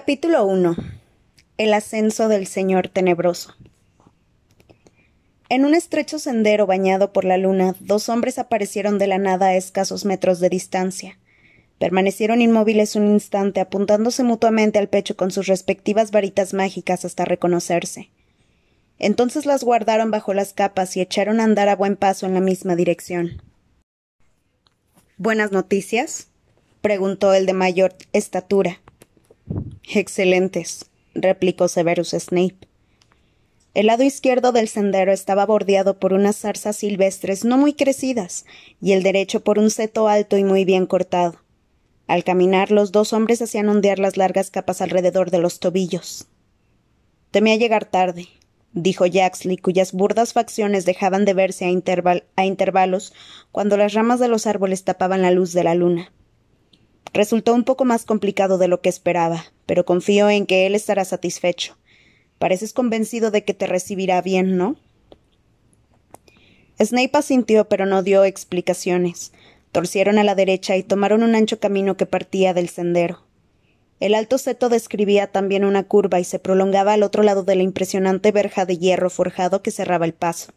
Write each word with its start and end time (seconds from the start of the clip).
Capítulo 0.00 0.46
1 0.46 0.76
El 1.58 1.74
ascenso 1.74 2.28
del 2.28 2.46
Señor 2.46 2.88
Tenebroso. 2.88 3.54
En 5.50 5.66
un 5.66 5.74
estrecho 5.74 6.18
sendero 6.18 6.66
bañado 6.66 7.12
por 7.12 7.26
la 7.26 7.36
luna, 7.36 7.74
dos 7.80 8.08
hombres 8.08 8.38
aparecieron 8.38 8.96
de 8.96 9.06
la 9.06 9.18
nada 9.18 9.48
a 9.48 9.56
escasos 9.56 10.06
metros 10.06 10.40
de 10.40 10.48
distancia. 10.48 11.18
Permanecieron 11.78 12.40
inmóviles 12.40 12.96
un 12.96 13.08
instante, 13.08 13.60
apuntándose 13.60 14.22
mutuamente 14.22 14.78
al 14.78 14.88
pecho 14.88 15.18
con 15.18 15.30
sus 15.30 15.48
respectivas 15.48 16.12
varitas 16.12 16.54
mágicas 16.54 17.04
hasta 17.04 17.26
reconocerse. 17.26 18.08
Entonces 18.98 19.44
las 19.44 19.62
guardaron 19.64 20.10
bajo 20.10 20.32
las 20.32 20.54
capas 20.54 20.96
y 20.96 21.02
echaron 21.02 21.40
a 21.40 21.44
andar 21.44 21.68
a 21.68 21.76
buen 21.76 21.96
paso 21.96 22.24
en 22.24 22.32
la 22.32 22.40
misma 22.40 22.74
dirección. 22.74 23.42
¿Buenas 25.18 25.52
noticias? 25.52 26.28
preguntó 26.80 27.34
el 27.34 27.44
de 27.44 27.52
mayor 27.52 27.92
estatura. 28.14 28.80
Excelentes, 29.92 30.88
replicó 31.16 31.66
Severus 31.66 32.10
Snape. 32.10 32.68
El 33.74 33.86
lado 33.86 34.04
izquierdo 34.04 34.52
del 34.52 34.68
sendero 34.68 35.10
estaba 35.10 35.44
bordeado 35.44 35.98
por 35.98 36.12
unas 36.12 36.36
zarzas 36.36 36.76
silvestres 36.76 37.44
no 37.44 37.58
muy 37.58 37.72
crecidas, 37.72 38.44
y 38.80 38.92
el 38.92 39.02
derecho 39.02 39.42
por 39.42 39.58
un 39.58 39.68
seto 39.68 40.06
alto 40.06 40.38
y 40.38 40.44
muy 40.44 40.64
bien 40.64 40.86
cortado. 40.86 41.40
Al 42.06 42.22
caminar, 42.22 42.70
los 42.70 42.92
dos 42.92 43.12
hombres 43.12 43.42
hacían 43.42 43.68
ondear 43.68 43.98
las 43.98 44.16
largas 44.16 44.52
capas 44.52 44.80
alrededor 44.80 45.32
de 45.32 45.38
los 45.38 45.58
tobillos. 45.58 46.28
Temía 47.32 47.56
llegar 47.56 47.84
tarde, 47.84 48.28
dijo 48.72 49.06
Jaxley, 49.06 49.56
cuyas 49.56 49.92
burdas 49.92 50.34
facciones 50.34 50.84
dejaban 50.84 51.24
de 51.24 51.34
verse 51.34 51.64
a 51.64 52.44
intervalos 52.44 53.12
cuando 53.50 53.76
las 53.76 53.94
ramas 53.94 54.20
de 54.20 54.28
los 54.28 54.46
árboles 54.46 54.84
tapaban 54.84 55.22
la 55.22 55.32
luz 55.32 55.52
de 55.52 55.64
la 55.64 55.74
luna. 55.74 56.12
Resultó 57.12 57.54
un 57.54 57.64
poco 57.64 57.84
más 57.84 58.04
complicado 58.04 58.58
de 58.58 58.68
lo 58.68 58.80
que 58.80 58.88
esperaba, 58.88 59.44
pero 59.66 59.84
confío 59.84 60.30
en 60.30 60.46
que 60.46 60.66
él 60.66 60.74
estará 60.74 61.04
satisfecho. 61.04 61.76
Pareces 62.38 62.72
convencido 62.72 63.30
de 63.30 63.44
que 63.44 63.54
te 63.54 63.66
recibirá 63.66 64.22
bien, 64.22 64.56
¿no? 64.56 64.76
Snape 66.82 67.10
asintió, 67.12 67.68
pero 67.68 67.84
no 67.84 68.02
dio 68.02 68.24
explicaciones. 68.24 69.32
Torcieron 69.72 70.18
a 70.18 70.24
la 70.24 70.34
derecha 70.34 70.76
y 70.76 70.82
tomaron 70.82 71.22
un 71.22 71.34
ancho 71.34 71.60
camino 71.60 71.96
que 71.96 72.06
partía 72.06 72.54
del 72.54 72.68
sendero. 72.68 73.22
El 74.00 74.14
alto 74.14 74.38
seto 74.38 74.70
describía 74.70 75.26
también 75.26 75.64
una 75.64 75.82
curva 75.82 76.20
y 76.20 76.24
se 76.24 76.38
prolongaba 76.38 76.94
al 76.94 77.02
otro 77.02 77.22
lado 77.22 77.42
de 77.42 77.54
la 77.54 77.62
impresionante 77.62 78.32
verja 78.32 78.64
de 78.64 78.78
hierro 78.78 79.10
forjado 79.10 79.62
que 79.62 79.70
cerraba 79.70 80.06
el 80.06 80.14
paso. 80.14 80.52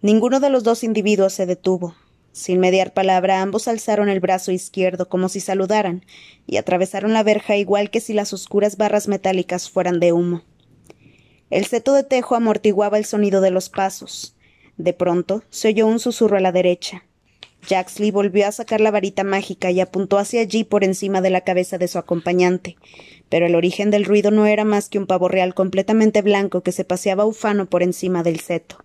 Ninguno 0.00 0.40
de 0.40 0.48
los 0.48 0.64
dos 0.64 0.82
individuos 0.82 1.34
se 1.34 1.44
detuvo. 1.44 1.94
Sin 2.40 2.58
mediar 2.58 2.94
palabra, 2.94 3.42
ambos 3.42 3.68
alzaron 3.68 4.08
el 4.08 4.18
brazo 4.18 4.50
izquierdo 4.50 5.10
como 5.10 5.28
si 5.28 5.40
saludaran, 5.40 6.06
y 6.46 6.56
atravesaron 6.56 7.12
la 7.12 7.22
verja 7.22 7.58
igual 7.58 7.90
que 7.90 8.00
si 8.00 8.14
las 8.14 8.32
oscuras 8.32 8.78
barras 8.78 9.08
metálicas 9.08 9.68
fueran 9.68 10.00
de 10.00 10.14
humo. 10.14 10.42
El 11.50 11.66
seto 11.66 11.92
de 11.92 12.02
tejo 12.02 12.36
amortiguaba 12.36 12.96
el 12.96 13.04
sonido 13.04 13.42
de 13.42 13.50
los 13.50 13.68
pasos. 13.68 14.36
De 14.78 14.94
pronto 14.94 15.44
se 15.50 15.68
oyó 15.68 15.86
un 15.86 16.00
susurro 16.00 16.38
a 16.38 16.40
la 16.40 16.50
derecha. 16.50 17.04
Jaxley 17.68 18.10
volvió 18.10 18.46
a 18.46 18.52
sacar 18.52 18.80
la 18.80 18.90
varita 18.90 19.22
mágica 19.22 19.70
y 19.70 19.80
apuntó 19.80 20.16
hacia 20.16 20.40
allí 20.40 20.64
por 20.64 20.82
encima 20.82 21.20
de 21.20 21.28
la 21.28 21.42
cabeza 21.42 21.76
de 21.76 21.88
su 21.88 21.98
acompañante, 21.98 22.76
pero 23.28 23.44
el 23.44 23.54
origen 23.54 23.90
del 23.90 24.06
ruido 24.06 24.30
no 24.30 24.46
era 24.46 24.64
más 24.64 24.88
que 24.88 24.98
un 24.98 25.06
pavo 25.06 25.28
real 25.28 25.52
completamente 25.52 26.22
blanco 26.22 26.62
que 26.62 26.72
se 26.72 26.86
paseaba 26.86 27.26
ufano 27.26 27.66
por 27.66 27.82
encima 27.82 28.22
del 28.22 28.40
seto. 28.40 28.82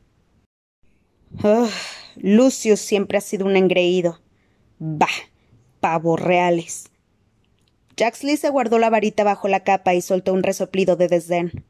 Lucius 2.15 2.79
siempre 2.79 3.17
ha 3.17 3.21
sido 3.21 3.45
un 3.45 3.55
engreído. 3.55 4.19
Bah. 4.79 5.07
pavos 5.79 6.19
reales. 6.19 6.89
Jaxley 7.97 8.37
se 8.37 8.49
guardó 8.49 8.79
la 8.79 8.89
varita 8.89 9.23
bajo 9.23 9.47
la 9.47 9.61
capa 9.61 9.93
y 9.93 10.01
soltó 10.01 10.33
un 10.33 10.43
resoplido 10.43 10.95
de 10.95 11.07
desdén. 11.07 11.63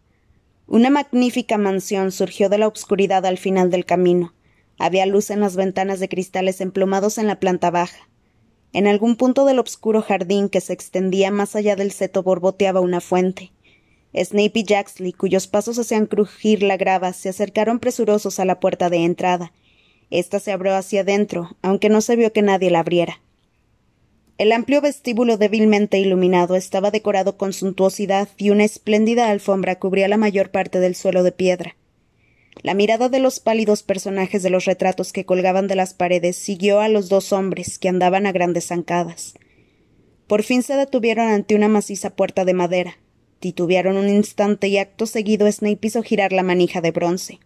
Una 0.67 0.89
magnífica 0.89 1.57
mansión 1.57 2.11
surgió 2.11 2.49
de 2.49 2.57
la 2.57 2.67
obscuridad 2.67 3.25
al 3.25 3.37
final 3.37 3.69
del 3.69 3.85
camino. 3.85 4.33
Había 4.79 5.05
luz 5.05 5.29
en 5.29 5.41
las 5.41 5.55
ventanas 5.55 5.99
de 5.99 6.09
cristales 6.09 6.61
emplumados 6.61 7.17
en 7.17 7.27
la 7.27 7.39
planta 7.39 7.69
baja. 7.69 8.09
En 8.73 8.87
algún 8.87 9.15
punto 9.15 9.45
del 9.45 9.59
obscuro 9.59 10.01
jardín 10.01 10.49
que 10.49 10.61
se 10.61 10.73
extendía 10.73 11.31
más 11.31 11.55
allá 11.55 11.75
del 11.75 11.91
seto 11.91 12.23
borboteaba 12.23 12.81
una 12.81 13.01
fuente. 13.01 13.51
Snape 14.15 14.59
y 14.59 14.63
Jaxley, 14.65 15.13
cuyos 15.13 15.47
pasos 15.47 15.77
hacían 15.77 16.05
crujir 16.05 16.63
la 16.63 16.77
grava, 16.77 17.11
se 17.13 17.29
acercaron 17.29 17.79
presurosos 17.79 18.39
a 18.39 18.45
la 18.45 18.59
puerta 18.59 18.89
de 18.89 19.03
entrada, 19.03 19.51
esta 20.11 20.39
se 20.39 20.51
abrió 20.51 20.75
hacia 20.75 21.01
adentro, 21.01 21.57
aunque 21.61 21.89
no 21.89 22.01
se 22.01 22.15
vio 22.15 22.31
que 22.31 22.41
nadie 22.41 22.69
la 22.69 22.79
abriera. 22.79 23.21
El 24.37 24.51
amplio 24.51 24.81
vestíbulo 24.81 25.37
débilmente 25.37 25.97
iluminado 25.97 26.55
estaba 26.55 26.91
decorado 26.91 27.37
con 27.37 27.53
suntuosidad 27.53 28.27
y 28.37 28.49
una 28.49 28.65
espléndida 28.65 29.29
alfombra 29.29 29.79
cubría 29.79 30.07
la 30.07 30.17
mayor 30.17 30.51
parte 30.51 30.79
del 30.79 30.95
suelo 30.95 31.23
de 31.23 31.31
piedra. 31.31 31.75
La 32.61 32.73
mirada 32.73 33.09
de 33.09 33.19
los 33.19 33.39
pálidos 33.39 33.83
personajes 33.83 34.43
de 34.43 34.49
los 34.49 34.65
retratos 34.65 35.13
que 35.13 35.25
colgaban 35.25 35.67
de 35.67 35.75
las 35.75 35.93
paredes 35.93 36.35
siguió 36.35 36.81
a 36.81 36.89
los 36.89 37.09
dos 37.09 37.31
hombres 37.31 37.79
que 37.79 37.89
andaban 37.89 38.25
a 38.25 38.31
grandes 38.31 38.67
zancadas. 38.67 39.35
Por 40.27 40.43
fin 40.43 40.63
se 40.63 40.75
detuvieron 40.75 41.27
ante 41.27 41.55
una 41.55 41.67
maciza 41.67 42.09
puerta 42.09 42.43
de 42.45 42.53
madera. 42.53 42.97
Titubearon 43.39 43.97
un 43.97 44.09
instante 44.09 44.67
y 44.67 44.77
acto 44.77 45.05
seguido 45.05 45.51
Snape 45.51 45.87
hizo 45.87 46.03
girar 46.03 46.31
la 46.31 46.43
manija 46.43 46.81
de 46.81 46.91
bronce. 46.91 47.39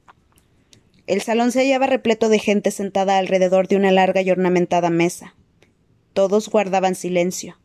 El 1.08 1.22
salón 1.22 1.52
se 1.52 1.60
hallaba 1.62 1.88
repleto 1.88 2.30
de 2.30 2.40
gente 2.40 2.72
sentada 2.72 3.18
alrededor 3.18 3.68
de 3.68 3.76
una 3.76 3.92
larga 3.92 4.22
y 4.22 4.30
ornamentada 4.30 4.90
mesa. 4.90 5.36
Todos 6.14 6.50
guardaban 6.50 6.96
silencio. 6.96 7.58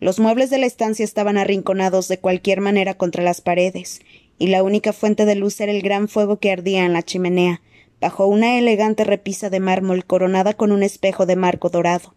Los 0.00 0.18
muebles 0.18 0.50
de 0.50 0.58
la 0.58 0.66
estancia 0.66 1.04
estaban 1.04 1.38
arrinconados 1.38 2.08
de 2.08 2.18
cualquier 2.18 2.60
manera 2.60 2.94
contra 2.94 3.22
las 3.22 3.40
paredes, 3.40 4.00
y 4.36 4.48
la 4.48 4.64
única 4.64 4.92
fuente 4.92 5.26
de 5.26 5.36
luz 5.36 5.60
era 5.60 5.70
el 5.70 5.80
gran 5.80 6.08
fuego 6.08 6.40
que 6.40 6.50
ardía 6.50 6.84
en 6.84 6.92
la 6.92 7.04
chimenea, 7.04 7.62
bajo 8.00 8.26
una 8.26 8.58
elegante 8.58 9.04
repisa 9.04 9.48
de 9.48 9.60
mármol 9.60 10.04
coronada 10.04 10.54
con 10.54 10.72
un 10.72 10.82
espejo 10.82 11.24
de 11.24 11.36
marco 11.36 11.70
dorado. 11.70 12.16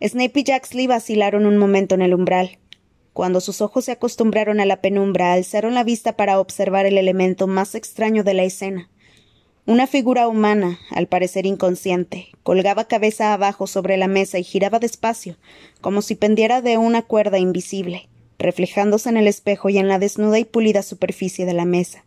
Snape 0.00 0.38
y 0.38 0.44
Jaxley 0.44 0.86
vacilaron 0.86 1.46
un 1.46 1.58
momento 1.58 1.96
en 1.96 2.02
el 2.02 2.14
umbral. 2.14 2.58
Cuando 3.14 3.40
sus 3.40 3.60
ojos 3.60 3.84
se 3.84 3.92
acostumbraron 3.92 4.58
a 4.58 4.66
la 4.66 4.80
penumbra, 4.80 5.32
alzaron 5.32 5.72
la 5.74 5.84
vista 5.84 6.16
para 6.16 6.40
observar 6.40 6.84
el 6.84 6.98
elemento 6.98 7.46
más 7.46 7.76
extraño 7.76 8.24
de 8.24 8.34
la 8.34 8.42
escena. 8.42 8.90
Una 9.66 9.86
figura 9.86 10.26
humana, 10.26 10.80
al 10.90 11.06
parecer 11.06 11.46
inconsciente, 11.46 12.26
colgaba 12.42 12.88
cabeza 12.88 13.32
abajo 13.32 13.68
sobre 13.68 13.96
la 13.96 14.08
mesa 14.08 14.40
y 14.40 14.42
giraba 14.42 14.80
despacio, 14.80 15.36
como 15.80 16.02
si 16.02 16.16
pendiera 16.16 16.60
de 16.60 16.76
una 16.76 17.02
cuerda 17.02 17.38
invisible, 17.38 18.08
reflejándose 18.36 19.10
en 19.10 19.16
el 19.16 19.28
espejo 19.28 19.68
y 19.70 19.78
en 19.78 19.86
la 19.86 20.00
desnuda 20.00 20.40
y 20.40 20.44
pulida 20.44 20.82
superficie 20.82 21.46
de 21.46 21.54
la 21.54 21.64
mesa. 21.64 22.04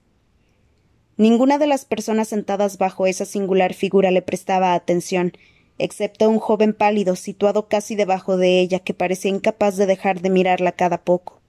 Ninguna 1.15 1.57
de 1.57 1.67
las 1.67 1.85
personas 1.85 2.27
sentadas 2.27 2.77
bajo 2.77 3.07
esa 3.07 3.23
singular 3.23 3.73
figura 3.73 4.11
le 4.11 4.21
prestaba 4.21 4.73
atención, 4.73 5.31
excepto 5.77 6.29
un 6.29 6.39
joven 6.39 6.73
pálido 6.73 7.15
situado 7.15 7.67
casi 7.67 7.95
debajo 7.95 8.37
de 8.37 8.59
ella 8.59 8.79
que 8.79 8.93
parecía 8.93 9.31
incapaz 9.31 9.77
de 9.77 9.85
dejar 9.85 10.21
de 10.21 10.29
mirarla 10.29 10.71
cada 10.71 11.03
poco. 11.03 11.41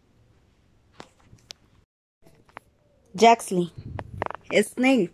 Jaxley. 3.14 3.72
Snape. 4.50 5.12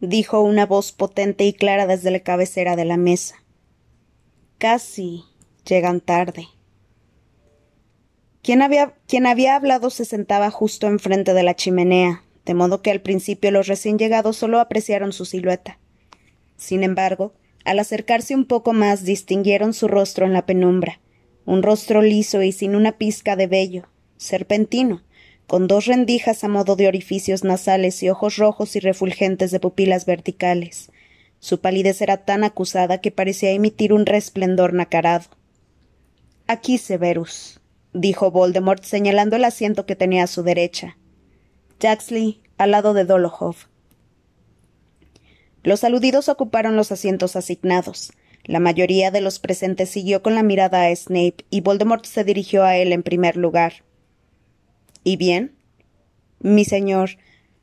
dijo 0.00 0.40
una 0.40 0.66
voz 0.66 0.92
potente 0.92 1.44
y 1.44 1.52
clara 1.52 1.86
desde 1.86 2.10
la 2.10 2.20
cabecera 2.20 2.76
de 2.76 2.84
la 2.84 2.96
mesa. 2.96 3.36
Casi 4.58 5.24
llegan 5.64 6.00
tarde. 6.00 6.48
Quien 8.42 8.62
había, 8.62 8.94
quien 9.06 9.26
había 9.26 9.54
hablado 9.54 9.90
se 9.90 10.04
sentaba 10.04 10.50
justo 10.50 10.86
enfrente 10.86 11.34
de 11.34 11.42
la 11.42 11.54
chimenea, 11.54 12.24
de 12.46 12.54
modo 12.54 12.80
que 12.80 12.90
al 12.90 13.02
principio 13.02 13.50
los 13.50 13.66
recién 13.66 13.98
llegados 13.98 14.36
solo 14.36 14.60
apreciaron 14.60 15.12
su 15.12 15.26
silueta. 15.26 15.78
Sin 16.56 16.82
embargo, 16.82 17.34
al 17.64 17.78
acercarse 17.78 18.34
un 18.34 18.44
poco 18.44 18.72
más 18.72 19.04
distinguieron 19.04 19.74
su 19.74 19.88
rostro 19.88 20.26
en 20.26 20.32
la 20.32 20.46
penumbra, 20.46 21.00
un 21.44 21.62
rostro 21.62 22.02
liso 22.02 22.42
y 22.42 22.52
sin 22.52 22.74
una 22.74 22.92
pizca 22.92 23.36
de 23.36 23.46
vello, 23.46 23.88
serpentino, 24.16 25.02
con 25.46 25.66
dos 25.66 25.86
rendijas 25.86 26.44
a 26.44 26.48
modo 26.48 26.76
de 26.76 26.86
orificios 26.86 27.42
nasales 27.42 28.02
y 28.02 28.08
ojos 28.08 28.36
rojos 28.36 28.76
y 28.76 28.80
refulgentes 28.80 29.50
de 29.50 29.58
pupilas 29.58 30.06
verticales. 30.06 30.92
Su 31.40 31.60
palidez 31.60 32.00
era 32.02 32.18
tan 32.18 32.44
acusada 32.44 33.00
que 33.00 33.10
parecía 33.10 33.50
emitir 33.50 33.92
un 33.92 34.06
resplendor 34.06 34.74
nacarado. 34.74 35.24
Aquí, 36.46 36.78
Severus, 36.78 37.60
dijo 37.92 38.30
Voldemort 38.30 38.84
señalando 38.84 39.36
el 39.36 39.44
asiento 39.44 39.86
que 39.86 39.96
tenía 39.96 40.24
a 40.24 40.28
su 40.28 40.42
derecha. 40.42 40.96
Jaxley, 41.80 42.42
al 42.58 42.72
lado 42.72 42.94
de 42.94 43.04
Dolohov. 43.04 43.56
Los 45.62 45.84
aludidos 45.84 46.28
ocuparon 46.28 46.76
los 46.76 46.92
asientos 46.92 47.36
asignados. 47.36 48.12
La 48.44 48.60
mayoría 48.60 49.10
de 49.10 49.20
los 49.20 49.38
presentes 49.38 49.90
siguió 49.90 50.22
con 50.22 50.34
la 50.34 50.42
mirada 50.42 50.86
a 50.86 50.96
Snape 50.96 51.44
y 51.50 51.60
Voldemort 51.60 52.04
se 52.06 52.24
dirigió 52.24 52.64
a 52.64 52.76
él 52.76 52.92
en 52.92 53.02
primer 53.02 53.36
lugar. 53.36 53.84
¿Y 55.04 55.16
bien? 55.16 55.56
Mi 56.40 56.64
señor, 56.64 57.10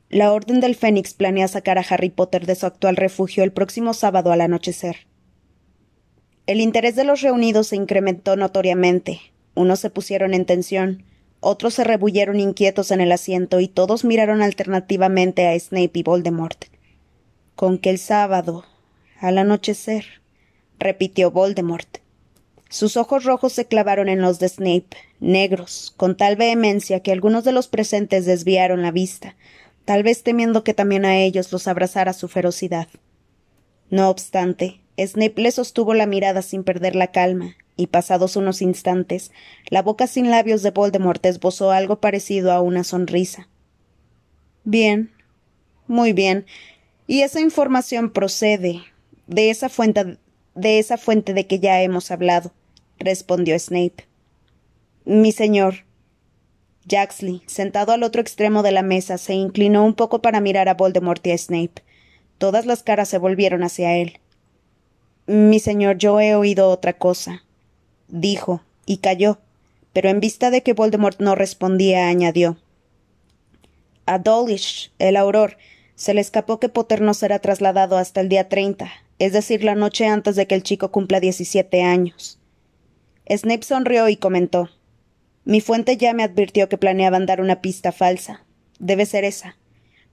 la 0.08 0.32
Orden 0.32 0.60
del 0.60 0.76
Fénix 0.76 1.12
planea 1.14 1.48
sacar 1.48 1.78
a 1.78 1.84
Harry 1.88 2.10
Potter 2.10 2.46
de 2.46 2.54
su 2.54 2.66
actual 2.66 2.96
refugio 2.96 3.42
el 3.42 3.52
próximo 3.52 3.92
sábado 3.92 4.30
al 4.30 4.40
anochecer. 4.40 5.08
El 6.46 6.60
interés 6.60 6.96
de 6.96 7.04
los 7.04 7.20
reunidos 7.20 7.66
se 7.66 7.76
incrementó 7.76 8.36
notoriamente. 8.36 9.20
Unos 9.54 9.80
se 9.80 9.90
pusieron 9.90 10.32
en 10.32 10.46
tensión, 10.46 11.04
otros 11.40 11.74
se 11.74 11.84
rebulleron 11.84 12.40
inquietos 12.40 12.90
en 12.90 13.00
el 13.00 13.12
asiento 13.12 13.60
y 13.60 13.68
todos 13.68 14.04
miraron 14.04 14.40
alternativamente 14.40 15.46
a 15.46 15.58
Snape 15.58 15.90
y 15.94 16.02
Voldemort. 16.04 16.64
Con 17.58 17.78
que 17.78 17.90
el 17.90 17.98
sábado, 17.98 18.64
al 19.18 19.36
anochecer, 19.36 20.04
repitió 20.78 21.32
Voldemort. 21.32 21.98
Sus 22.68 22.96
ojos 22.96 23.24
rojos 23.24 23.52
se 23.52 23.64
clavaron 23.64 24.08
en 24.08 24.20
los 24.20 24.38
de 24.38 24.48
Snape, 24.48 24.96
negros, 25.18 25.92
con 25.96 26.16
tal 26.16 26.36
vehemencia 26.36 27.00
que 27.00 27.10
algunos 27.10 27.42
de 27.42 27.50
los 27.50 27.66
presentes 27.66 28.26
desviaron 28.26 28.82
la 28.82 28.92
vista, 28.92 29.34
tal 29.86 30.04
vez 30.04 30.22
temiendo 30.22 30.62
que 30.62 30.72
también 30.72 31.04
a 31.04 31.18
ellos 31.18 31.50
los 31.50 31.66
abrazara 31.66 32.12
su 32.12 32.28
ferocidad. 32.28 32.86
No 33.90 34.08
obstante, 34.08 34.80
Snape 34.96 35.42
le 35.42 35.50
sostuvo 35.50 35.94
la 35.94 36.06
mirada 36.06 36.42
sin 36.42 36.62
perder 36.62 36.94
la 36.94 37.08
calma, 37.08 37.56
y 37.76 37.88
pasados 37.88 38.36
unos 38.36 38.62
instantes, 38.62 39.32
la 39.68 39.82
boca 39.82 40.06
sin 40.06 40.30
labios 40.30 40.62
de 40.62 40.70
Voldemort 40.70 41.26
esbozó 41.26 41.72
algo 41.72 41.98
parecido 41.98 42.52
a 42.52 42.60
una 42.60 42.84
sonrisa. 42.84 43.48
Bien, 44.62 45.10
muy 45.88 46.12
bien. 46.12 46.46
Y 47.08 47.22
esa 47.22 47.40
información 47.40 48.10
procede 48.10 48.84
de 49.26 49.50
esa 49.50 49.68
fuente 49.68 50.18
de 50.54 50.78
esa 50.78 50.96
fuente 50.96 51.34
de 51.34 51.46
que 51.46 51.58
ya 51.58 51.82
hemos 51.82 52.12
hablado, 52.12 52.52
respondió 52.98 53.58
Snape. 53.58 54.06
Mi 55.04 55.32
señor. 55.32 55.84
Jaxley, 56.88 57.42
sentado 57.46 57.92
al 57.92 58.02
otro 58.04 58.22
extremo 58.22 58.62
de 58.62 58.72
la 58.72 58.82
mesa, 58.82 59.18
se 59.18 59.34
inclinó 59.34 59.84
un 59.84 59.94
poco 59.94 60.20
para 60.22 60.40
mirar 60.40 60.68
a 60.68 60.74
Voldemort 60.74 61.26
y 61.26 61.32
a 61.32 61.38
Snape. 61.38 61.82
Todas 62.38 62.66
las 62.66 62.82
caras 62.82 63.08
se 63.08 63.18
volvieron 63.18 63.64
hacia 63.64 63.96
él. 63.96 64.20
Mi 65.26 65.58
señor, 65.58 65.98
yo 65.98 66.20
he 66.20 66.34
oído 66.36 66.70
otra 66.70 66.92
cosa 66.92 67.42
dijo, 68.08 68.62
y 68.86 68.98
calló, 68.98 69.38
pero 69.92 70.08
en 70.08 70.20
vista 70.20 70.50
de 70.50 70.62
que 70.62 70.72
Voldemort 70.72 71.20
no 71.20 71.34
respondía, 71.34 72.08
añadió 72.08 72.56
A 74.06 74.18
Dawlish, 74.18 74.90
el 74.98 75.16
auror, 75.16 75.58
se 75.98 76.14
le 76.14 76.20
escapó 76.20 76.60
que 76.60 76.68
Potter 76.68 77.00
no 77.00 77.12
será 77.12 77.40
trasladado 77.40 77.98
hasta 77.98 78.20
el 78.20 78.28
día 78.28 78.48
treinta, 78.48 78.88
es 79.18 79.32
decir, 79.32 79.64
la 79.64 79.74
noche 79.74 80.06
antes 80.06 80.36
de 80.36 80.46
que 80.46 80.54
el 80.54 80.62
chico 80.62 80.92
cumpla 80.92 81.18
diecisiete 81.18 81.82
años. 81.82 82.38
Snape 83.28 83.64
sonrió 83.64 84.08
y 84.08 84.16
comentó 84.16 84.70
Mi 85.44 85.60
fuente 85.60 85.96
ya 85.96 86.14
me 86.14 86.22
advirtió 86.22 86.68
que 86.68 86.78
planeaban 86.78 87.26
dar 87.26 87.40
una 87.40 87.60
pista 87.60 87.90
falsa. 87.90 88.44
Debe 88.78 89.06
ser 89.06 89.24
esa. 89.24 89.56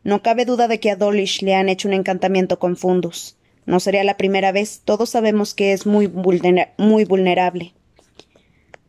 No 0.03 0.23
cabe 0.23 0.45
duda 0.45 0.67
de 0.67 0.79
que 0.79 0.89
a 0.89 0.95
Dawlish 0.95 1.43
le 1.43 1.53
han 1.53 1.69
hecho 1.69 1.87
un 1.87 1.93
encantamiento 1.93 2.57
con 2.57 2.77
Fundus. 2.77 3.37
No 3.67 3.79
sería 3.79 4.03
la 4.03 4.17
primera 4.17 4.51
vez, 4.51 4.81
todos 4.83 5.11
sabemos 5.11 5.53
que 5.53 5.71
es 5.71 5.85
muy, 5.85 6.07
muy 6.07 7.05
vulnerable. 7.05 7.73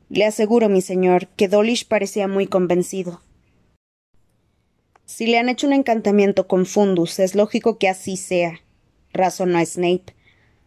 Le 0.09 0.25
aseguro, 0.25 0.71
mi 0.71 0.81
señor, 0.81 1.29
que 1.29 1.49
Dolish 1.49 1.87
parecía 1.87 2.27
muy 2.27 2.47
convencido. 2.47 3.21
Si 5.06 5.26
le 5.26 5.38
han 5.38 5.49
hecho 5.49 5.67
un 5.67 5.73
encantamiento 5.73 6.47
con 6.47 6.67
Fundus, 6.67 7.19
es 7.19 7.35
lógico 7.35 7.79
que 7.79 7.88
así 7.88 8.17
sea, 8.17 8.61
razonó 9.12 9.64
Snape. 9.64 10.14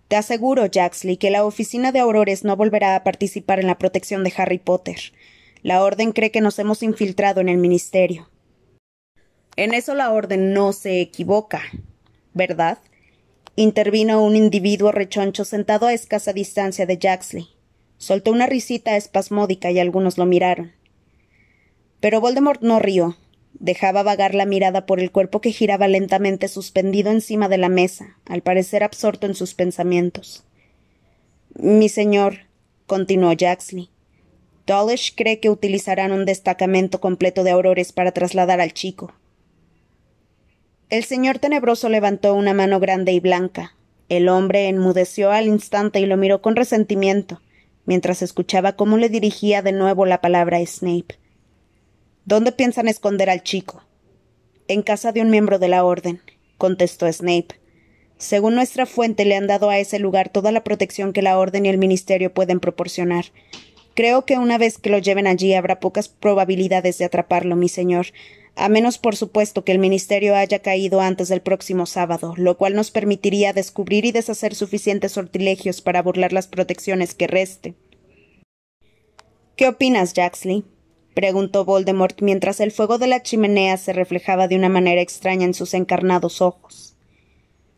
Te 0.07 0.15
aseguro, 0.15 0.65
Jaxley, 0.65 1.17
que 1.17 1.29
la 1.29 1.45
oficina 1.45 1.91
de 1.91 1.99
Aurores 1.99 2.43
no 2.43 2.55
volverá 2.55 2.95
a 2.95 3.03
participar 3.03 3.59
en 3.59 3.67
la 3.67 3.77
protección 3.77 4.23
de 4.23 4.33
Harry 4.35 4.57
Potter. 4.57 4.97
La 5.61 5.83
Orden 5.83 6.13
cree 6.13 6.31
que 6.31 6.41
nos 6.41 6.57
hemos 6.57 6.81
infiltrado 6.81 7.41
en 7.41 7.49
el 7.49 7.57
Ministerio. 7.57 8.29
En 9.55 9.73
eso 9.73 9.93
la 9.93 10.11
Orden 10.11 10.53
no 10.53 10.73
se 10.73 11.01
equivoca, 11.01 11.61
¿verdad? 12.33 12.79
intervino 13.61 14.23
un 14.23 14.37
individuo 14.37 14.93
rechoncho 14.93 15.43
sentado 15.43 15.85
a 15.85 15.93
escasa 15.93 16.31
distancia 16.31 16.85
de 16.85 16.97
Jaxley. 16.97 17.49
Soltó 17.97 18.31
una 18.31 18.45
risita 18.45 18.95
espasmódica 18.95 19.69
y 19.69 19.79
algunos 19.79 20.17
lo 20.17 20.25
miraron. 20.25 20.71
Pero 21.99 22.21
Voldemort 22.21 22.61
no 22.61 22.79
rió. 22.79 23.17
Dejaba 23.53 24.03
vagar 24.03 24.35
la 24.35 24.45
mirada 24.45 24.85
por 24.85 24.99
el 24.99 25.11
cuerpo 25.11 25.41
que 25.41 25.51
giraba 25.51 25.87
lentamente 25.87 26.47
suspendido 26.47 27.11
encima 27.11 27.49
de 27.49 27.57
la 27.57 27.69
mesa, 27.69 28.17
al 28.25 28.41
parecer 28.41 28.83
absorto 28.83 29.27
en 29.27 29.35
sus 29.35 29.53
pensamientos. 29.53 30.43
Mi 31.55 31.89
señor, 31.89 32.47
continuó 32.85 33.33
Jaxley, 33.37 33.89
Dawlish 34.65 35.15
cree 35.15 35.39
que 35.39 35.49
utilizarán 35.49 36.11
un 36.11 36.25
destacamento 36.25 37.01
completo 37.01 37.43
de 37.43 37.51
aurores 37.51 37.91
para 37.91 38.11
trasladar 38.11 38.61
al 38.61 38.73
chico. 38.73 39.13
El 40.89 41.03
señor 41.03 41.39
tenebroso 41.39 41.89
levantó 41.89 42.35
una 42.35 42.53
mano 42.53 42.79
grande 42.79 43.11
y 43.11 43.19
blanca. 43.19 43.75
El 44.09 44.29
hombre 44.29 44.67
enmudeció 44.67 45.31
al 45.31 45.47
instante 45.47 45.99
y 45.99 46.05
lo 46.05 46.17
miró 46.17 46.41
con 46.41 46.55
resentimiento 46.55 47.41
mientras 47.89 48.21
escuchaba 48.21 48.73
cómo 48.73 48.97
le 48.97 49.09
dirigía 49.09 49.63
de 49.63 49.71
nuevo 49.71 50.05
la 50.05 50.21
palabra 50.21 50.57
a 50.57 50.65
Snape. 50.65 51.17
¿Dónde 52.29 52.51
piensan 52.51 52.87
esconder 52.87 53.27
al 53.31 53.41
chico? 53.41 53.81
En 54.67 54.83
casa 54.83 55.11
de 55.11 55.21
un 55.21 55.31
miembro 55.31 55.57
de 55.57 55.67
la 55.67 55.83
Orden, 55.83 56.21
contestó 56.59 57.11
Snape. 57.11 57.59
Según 58.19 58.53
nuestra 58.53 58.85
fuente, 58.85 59.25
le 59.25 59.35
han 59.35 59.47
dado 59.47 59.71
a 59.71 59.79
ese 59.79 59.97
lugar 59.97 60.29
toda 60.29 60.51
la 60.51 60.63
protección 60.63 61.11
que 61.11 61.23
la 61.23 61.39
Orden 61.39 61.65
y 61.65 61.69
el 61.69 61.79
Ministerio 61.79 62.31
pueden 62.31 62.59
proporcionar. 62.59 63.25
Creo 63.95 64.25
que 64.27 64.37
una 64.37 64.59
vez 64.59 64.77
que 64.77 64.91
lo 64.91 64.99
lleven 64.99 65.25
allí 65.25 65.55
habrá 65.55 65.79
pocas 65.79 66.07
probabilidades 66.07 66.99
de 66.99 67.05
atraparlo, 67.05 67.55
mi 67.55 67.67
señor, 67.67 68.05
a 68.55 68.69
menos 68.69 68.99
por 68.99 69.15
supuesto 69.15 69.63
que 69.63 69.71
el 69.71 69.79
Ministerio 69.79 70.35
haya 70.35 70.59
caído 70.59 71.01
antes 71.01 71.29
del 71.29 71.41
próximo 71.41 71.87
sábado, 71.87 72.35
lo 72.37 72.57
cual 72.57 72.75
nos 72.75 72.91
permitiría 72.91 73.53
descubrir 73.53 74.05
y 74.05 74.11
deshacer 74.11 74.53
suficientes 74.53 75.13
sortilegios 75.13 75.81
para 75.81 76.03
burlar 76.03 76.31
las 76.31 76.45
protecciones 76.45 77.15
que 77.15 77.25
reste. 77.25 77.73
¿Qué 79.55 79.67
opinas, 79.67 80.13
Jaxley? 80.13 80.63
Preguntó 81.19 81.65
Voldemort 81.65 82.21
mientras 82.21 82.61
el 82.61 82.71
fuego 82.71 82.97
de 82.97 83.07
la 83.07 83.21
chimenea 83.21 83.75
se 83.75 83.91
reflejaba 83.91 84.47
de 84.47 84.55
una 84.55 84.69
manera 84.69 85.01
extraña 85.01 85.43
en 85.43 85.53
sus 85.53 85.73
encarnados 85.73 86.41
ojos. 86.41 86.95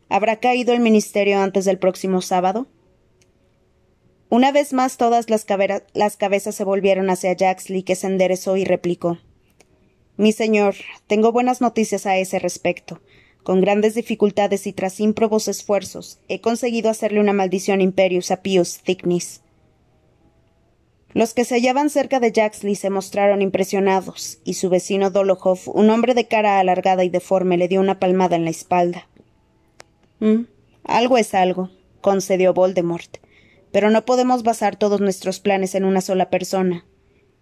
¿Habrá 0.09 0.35
caído 0.35 0.73
el 0.73 0.79
ministerio 0.79 1.39
antes 1.39 1.65
del 1.65 1.79
próximo 1.79 2.21
sábado? 2.21 2.67
Una 4.29 4.51
vez 4.51 4.73
más 4.73 4.97
todas 4.97 5.31
las, 5.31 5.47
las 5.95 6.17
cabezas 6.17 6.53
se 6.53 6.63
volvieron 6.63 7.09
hacia 7.09 7.35
Jaxley, 7.35 7.81
que 7.81 7.95
se 7.95 8.05
enderezó 8.05 8.57
y 8.57 8.63
replicó 8.63 9.17
mi 10.17 10.33
señor, 10.33 10.75
tengo 11.07 11.31
buenas 11.31 11.61
noticias 11.61 12.05
a 12.05 12.15
ese 12.15 12.37
respecto. 12.37 13.01
Con 13.41 13.59
grandes 13.59 13.95
dificultades 13.95 14.67
y 14.67 14.71
tras 14.71 14.99
ímprobos 14.99 15.47
esfuerzos, 15.47 16.19
he 16.27 16.41
conseguido 16.41 16.91
hacerle 16.91 17.21
una 17.21 17.33
maldición 17.33 17.81
imperius 17.81 18.29
a 18.29 18.43
Pius 18.43 18.81
Thickness. 18.83 19.41
Los 21.13 21.33
que 21.33 21.45
se 21.45 21.55
hallaban 21.55 21.89
cerca 21.89 22.19
de 22.19 22.31
Jaxley 22.31 22.75
se 22.75 22.89
mostraron 22.89 23.41
impresionados, 23.41 24.39
y 24.43 24.53
su 24.53 24.69
vecino 24.69 25.09
Dolokhov, 25.09 25.59
un 25.73 25.89
hombre 25.89 26.13
de 26.13 26.27
cara 26.27 26.59
alargada 26.59 27.03
y 27.03 27.09
deforme, 27.09 27.57
le 27.57 27.67
dio 27.67 27.81
una 27.81 27.99
palmada 27.99 28.35
en 28.35 28.45
la 28.45 28.51
espalda. 28.51 29.07
Mm, 30.19 30.45
algo 30.83 31.17
es 31.17 31.33
algo, 31.33 31.69
concedió 31.99 32.53
Voldemort. 32.53 33.17
Pero 33.71 33.89
no 33.89 34.05
podemos 34.05 34.43
basar 34.43 34.75
todos 34.75 35.01
nuestros 35.01 35.39
planes 35.39 35.75
en 35.75 35.85
una 35.85 36.01
sola 36.01 36.29
persona. 36.29 36.85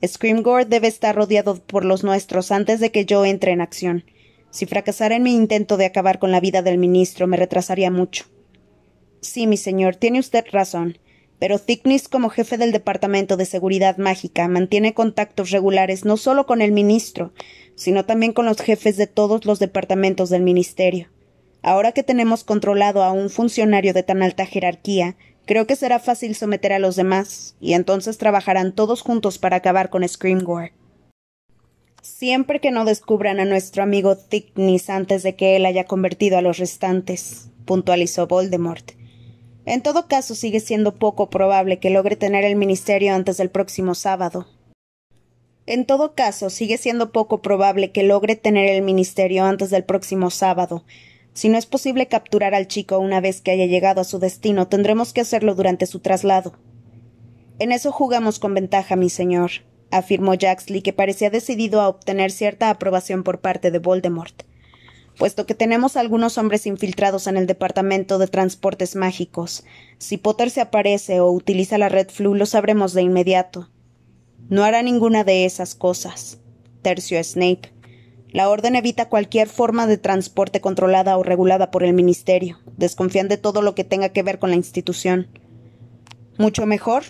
Screamgore 0.05 0.65
debe 0.65 0.87
estar 0.87 1.15
rodeado 1.15 1.55
por 1.55 1.85
los 1.85 2.03
nuestros 2.03 2.51
antes 2.51 2.79
de 2.79 2.91
que 2.91 3.05
yo 3.05 3.25
entre 3.25 3.51
en 3.51 3.61
acción. 3.61 4.05
Si 4.51 4.65
fracasara 4.65 5.15
en 5.15 5.23
mi 5.23 5.35
intento 5.35 5.77
de 5.77 5.85
acabar 5.85 6.19
con 6.19 6.31
la 6.31 6.39
vida 6.39 6.61
del 6.61 6.77
ministro, 6.77 7.27
me 7.27 7.37
retrasaría 7.37 7.91
mucho. 7.91 8.25
Sí, 9.21 9.47
mi 9.47 9.57
señor, 9.57 9.95
tiene 9.95 10.19
usted 10.19 10.45
razón. 10.51 10.97
Pero 11.39 11.57
Thickness, 11.57 12.07
como 12.07 12.29
jefe 12.29 12.57
del 12.57 12.71
Departamento 12.71 13.37
de 13.37 13.45
Seguridad 13.45 13.97
Mágica, 13.97 14.47
mantiene 14.47 14.93
contactos 14.93 15.51
regulares 15.51 16.05
no 16.05 16.17
solo 16.17 16.45
con 16.45 16.61
el 16.61 16.71
ministro, 16.71 17.33
sino 17.75 18.05
también 18.05 18.33
con 18.33 18.45
los 18.45 18.61
jefes 18.61 18.97
de 18.97 19.07
todos 19.07 19.45
los 19.45 19.59
departamentos 19.59 20.29
del 20.29 20.43
ministerio. 20.43 21.07
Ahora 21.61 21.91
que 21.93 22.03
tenemos 22.03 22.43
controlado 22.43 23.03
a 23.03 23.11
un 23.11 23.29
funcionario 23.29 23.93
de 23.93 24.03
tan 24.03 24.21
alta 24.21 24.45
jerarquía, 24.45 25.15
Creo 25.49 25.65
que 25.65 25.75
será 25.75 25.97
fácil 25.97 26.35
someter 26.35 26.73
a 26.73 26.77
los 26.77 26.95
demás, 26.95 27.55
y 27.59 27.73
entonces 27.73 28.19
trabajarán 28.19 28.71
todos 28.71 29.01
juntos 29.01 29.39
para 29.39 29.55
acabar 29.55 29.89
con 29.89 30.07
Screamgore. 30.07 30.73
Siempre 32.03 32.59
que 32.59 32.69
no 32.69 32.85
descubran 32.85 33.39
a 33.39 33.45
nuestro 33.45 33.81
amigo 33.81 34.15
Thickness 34.15 34.91
antes 34.91 35.23
de 35.23 35.35
que 35.35 35.55
él 35.55 35.65
haya 35.65 35.85
convertido 35.85 36.37
a 36.37 36.43
los 36.43 36.59
restantes, 36.59 37.49
puntualizó 37.65 38.27
Voldemort. 38.27 38.91
En 39.69 39.83
todo 39.83 40.07
caso, 40.07 40.33
sigue 40.33 40.59
siendo 40.59 40.95
poco 40.95 41.29
probable 41.29 41.77
que 41.77 41.91
logre 41.91 42.15
tener 42.15 42.43
el 42.43 42.55
ministerio 42.55 43.13
antes 43.13 43.37
del 43.37 43.51
próximo 43.51 43.93
sábado. 43.93 44.47
En 45.67 45.85
todo 45.85 46.15
caso, 46.15 46.49
sigue 46.49 46.77
siendo 46.77 47.11
poco 47.11 47.43
probable 47.43 47.91
que 47.91 48.01
logre 48.01 48.35
tener 48.35 48.67
el 48.67 48.81
ministerio 48.81 49.45
antes 49.45 49.69
del 49.69 49.83
próximo 49.83 50.31
sábado, 50.31 50.83
si 51.33 51.49
no 51.49 51.57
es 51.59 51.67
posible 51.67 52.07
capturar 52.07 52.55
al 52.55 52.67
chico 52.67 52.97
una 52.97 53.21
vez 53.21 53.41
que 53.41 53.51
haya 53.51 53.67
llegado 53.67 54.01
a 54.01 54.05
su 54.05 54.17
destino, 54.17 54.67
tendremos 54.67 55.13
que 55.13 55.21
hacerlo 55.21 55.53
durante 55.53 55.85
su 55.85 55.99
traslado. 55.99 56.53
En 57.59 57.71
eso 57.71 57.91
jugamos 57.91 58.39
con 58.39 58.55
ventaja, 58.55 58.95
mi 58.95 59.09
señor, 59.09 59.51
afirmó 59.91 60.33
Jaxley, 60.33 60.81
que 60.81 60.93
parecía 60.93 61.29
decidido 61.29 61.79
a 61.79 61.89
obtener 61.89 62.31
cierta 62.31 62.71
aprobación 62.71 63.23
por 63.23 63.39
parte 63.39 63.69
de 63.69 63.77
Voldemort. 63.79 64.48
Puesto 65.19 65.45
que 65.45 65.53
tenemos 65.53 65.97
algunos 65.97 66.37
hombres 66.37 66.65
infiltrados 66.65 67.27
en 67.27 67.35
el 67.35 67.45
departamento 67.45 68.19
de 68.19 68.27
transportes 68.27 68.95
mágicos, 68.95 69.65
si 69.97 70.15
Potter 70.15 70.49
se 70.49 70.61
aparece 70.61 71.19
o 71.19 71.29
utiliza 71.29 71.77
la 71.77 71.89
red 71.89 72.07
Flu, 72.07 72.35
lo 72.35 72.45
sabremos 72.45 72.93
de 72.93 73.01
inmediato. 73.01 73.69
No 74.47 74.63
hará 74.63 74.81
ninguna 74.81 75.25
de 75.25 75.43
esas 75.43 75.75
cosas, 75.75 76.39
terció 76.81 77.21
Snape. 77.21 77.73
La 78.29 78.49
orden 78.49 78.77
evita 78.77 79.09
cualquier 79.09 79.49
forma 79.49 79.87
de 79.87 79.97
transporte 79.97 80.61
controlada 80.61 81.17
o 81.17 81.23
regulada 81.23 81.69
por 81.69 81.83
el 81.83 81.91
Ministerio. 81.91 82.57
Desconfían 82.77 83.27
de 83.27 83.35
todo 83.35 83.61
lo 83.61 83.75
que 83.75 83.83
tenga 83.83 84.09
que 84.09 84.23
ver 84.23 84.39
con 84.39 84.51
la 84.51 84.55
institución. 84.55 85.27
Mucho 86.37 86.65
mejor, 86.65 87.03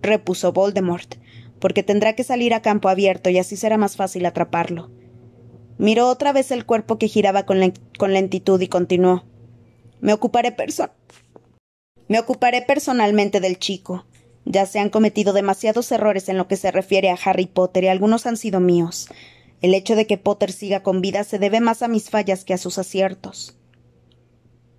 repuso 0.00 0.54
Voldemort, 0.54 1.16
porque 1.58 1.82
tendrá 1.82 2.14
que 2.14 2.24
salir 2.24 2.54
a 2.54 2.62
campo 2.62 2.88
abierto 2.88 3.28
y 3.28 3.36
así 3.36 3.58
será 3.58 3.76
más 3.76 3.96
fácil 3.96 4.24
atraparlo. 4.24 4.90
Miró 5.80 6.08
otra 6.08 6.34
vez 6.34 6.50
el 6.50 6.66
cuerpo 6.66 6.98
que 6.98 7.08
giraba 7.08 7.46
con, 7.46 7.58
lentitud 7.58 8.60
y 8.60 8.68
continuó. 8.68 9.24
Me 10.02 10.12
ocuparé 10.12 10.54
Me 12.06 12.18
ocuparé 12.18 12.60
personalmente 12.60 13.40
del 13.40 13.58
chico. 13.58 14.04
Ya 14.44 14.66
se 14.66 14.78
han 14.78 14.90
cometido 14.90 15.32
demasiados 15.32 15.90
errores 15.90 16.28
en 16.28 16.36
lo 16.36 16.48
que 16.48 16.58
se 16.58 16.70
refiere 16.70 17.08
a 17.08 17.16
Harry 17.24 17.46
Potter 17.46 17.84
y 17.84 17.88
algunos 17.88 18.26
han 18.26 18.36
sido 18.36 18.60
míos. 18.60 19.08
El 19.62 19.72
hecho 19.72 19.96
de 19.96 20.06
que 20.06 20.18
Potter 20.18 20.52
siga 20.52 20.82
con 20.82 21.00
vida 21.00 21.24
se 21.24 21.38
debe 21.38 21.60
más 21.60 21.80
a 21.80 21.88
mis 21.88 22.10
fallas 22.10 22.44
que 22.44 22.52
a 22.52 22.58
sus 22.58 22.76
aciertos. 22.76 23.56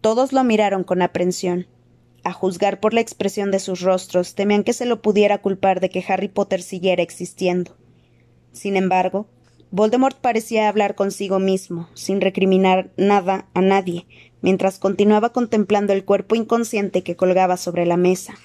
Todos 0.01 0.33
lo 0.33 0.43
miraron 0.43 0.83
con 0.83 1.01
aprensión. 1.01 1.65
A 2.23 2.31
juzgar 2.31 2.79
por 2.79 2.93
la 2.93 3.01
expresión 3.01 3.49
de 3.49 3.57
sus 3.57 3.81
rostros, 3.81 4.35
temían 4.35 4.63
que 4.63 4.73
se 4.73 4.85
lo 4.85 5.01
pudiera 5.01 5.39
culpar 5.39 5.79
de 5.79 5.89
que 5.89 6.05
Harry 6.07 6.27
Potter 6.27 6.61
siguiera 6.61 7.01
existiendo. 7.01 7.75
Sin 8.51 8.77
embargo, 8.77 9.25
Voldemort 9.71 10.17
parecía 10.17 10.67
hablar 10.67 10.95
consigo 10.95 11.39
mismo, 11.39 11.89
sin 11.93 12.19
recriminar 12.19 12.91
nada 12.97 13.47
a 13.53 13.61
nadie, 13.61 14.05
mientras 14.41 14.77
continuaba 14.79 15.31
contemplando 15.31 15.93
el 15.93 16.03
cuerpo 16.03 16.35
inconsciente 16.35 17.03
que 17.03 17.15
colgaba 17.15 17.55
sobre 17.55 17.85
la 17.85 17.95
mesa. 17.95 18.35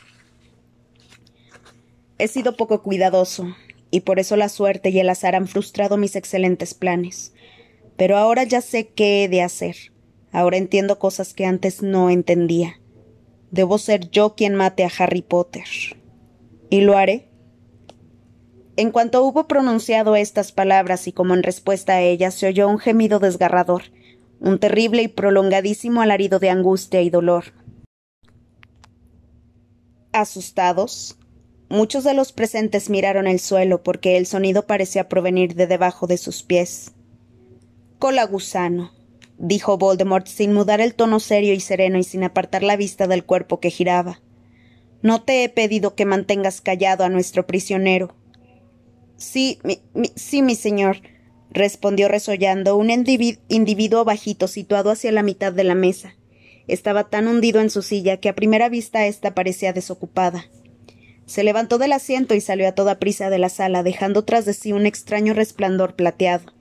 He 2.18 2.28
sido 2.28 2.56
poco 2.56 2.82
cuidadoso, 2.82 3.54
y 3.90 4.00
por 4.00 4.20
eso 4.20 4.36
la 4.36 4.48
suerte 4.48 4.90
y 4.90 5.00
el 5.00 5.08
azar 5.08 5.34
han 5.34 5.48
frustrado 5.48 5.96
mis 5.96 6.16
excelentes 6.16 6.74
planes. 6.74 7.32
Pero 7.96 8.16
ahora 8.16 8.44
ya 8.44 8.60
sé 8.60 8.88
qué 8.88 9.24
he 9.24 9.28
de 9.28 9.42
hacer. 9.42 9.76
Ahora 10.32 10.58
entiendo 10.58 10.98
cosas 10.98 11.34
que 11.34 11.46
antes 11.46 11.82
no 11.82 12.10
entendía. 12.10 12.80
Debo 13.50 13.78
ser 13.78 14.10
yo 14.10 14.34
quien 14.34 14.54
mate 14.54 14.84
a 14.84 14.90
Harry 14.98 15.22
Potter. 15.22 15.64
¿Y 16.68 16.82
lo 16.82 16.96
haré? 16.96 17.25
En 18.76 18.90
cuanto 18.90 19.24
hubo 19.24 19.48
pronunciado 19.48 20.16
estas 20.16 20.52
palabras 20.52 21.08
y 21.08 21.12
como 21.12 21.34
en 21.34 21.42
respuesta 21.42 21.94
a 21.94 22.02
ellas 22.02 22.34
se 22.34 22.46
oyó 22.46 22.68
un 22.68 22.78
gemido 22.78 23.18
desgarrador, 23.18 23.84
un 24.40 24.58
terrible 24.58 25.02
y 25.02 25.08
prolongadísimo 25.08 26.02
alarido 26.02 26.38
de 26.38 26.50
angustia 26.50 27.00
y 27.00 27.10
dolor. 27.10 27.44
Asustados, 30.12 31.18
Muchos 31.68 32.04
de 32.04 32.14
los 32.14 32.30
presentes 32.30 32.90
miraron 32.90 33.26
el 33.26 33.40
suelo 33.40 33.82
porque 33.82 34.16
el 34.16 34.26
sonido 34.26 34.66
parecía 34.66 35.08
provenir 35.08 35.56
de 35.56 35.66
debajo 35.66 36.06
de 36.06 36.16
sus 36.16 36.44
pies. 36.44 36.92
Cola 37.98 38.24
gusano, 38.24 38.92
dijo 39.36 39.76
Voldemort 39.76 40.28
sin 40.28 40.52
mudar 40.52 40.80
el 40.80 40.94
tono 40.94 41.18
serio 41.18 41.54
y 41.54 41.60
sereno 41.60 41.98
y 41.98 42.04
sin 42.04 42.22
apartar 42.22 42.62
la 42.62 42.76
vista 42.76 43.08
del 43.08 43.24
cuerpo 43.24 43.58
que 43.58 43.70
giraba. 43.70 44.20
No 45.02 45.22
te 45.22 45.42
he 45.42 45.48
pedido 45.48 45.96
que 45.96 46.04
mantengas 46.04 46.60
callado 46.60 47.02
a 47.02 47.08
nuestro 47.08 47.48
prisionero. 47.48 48.14
Sí, 49.16 49.58
mi, 49.62 49.80
sí, 50.14 50.42
mi 50.42 50.54
señor, 50.54 50.98
respondió 51.50 52.08
resollando 52.08 52.76
un 52.76 52.90
individuo 52.90 54.04
bajito 54.04 54.46
situado 54.48 54.90
hacia 54.90 55.12
la 55.12 55.22
mitad 55.22 55.52
de 55.52 55.64
la 55.64 55.74
mesa. 55.74 56.14
Estaba 56.68 57.04
tan 57.04 57.28
hundido 57.28 57.60
en 57.60 57.70
su 57.70 57.82
silla 57.82 58.18
que 58.18 58.28
a 58.28 58.34
primera 58.34 58.68
vista 58.68 59.06
ésta 59.06 59.34
parecía 59.34 59.72
desocupada. 59.72 60.46
Se 61.24 61.44
levantó 61.44 61.78
del 61.78 61.92
asiento 61.92 62.34
y 62.34 62.40
salió 62.40 62.68
a 62.68 62.72
toda 62.72 62.98
prisa 62.98 63.30
de 63.30 63.38
la 63.38 63.48
sala, 63.48 63.82
dejando 63.82 64.24
tras 64.24 64.44
de 64.44 64.52
sí 64.52 64.72
un 64.72 64.86
extraño 64.86 65.34
resplandor 65.34 65.94
plateado. 65.94 66.52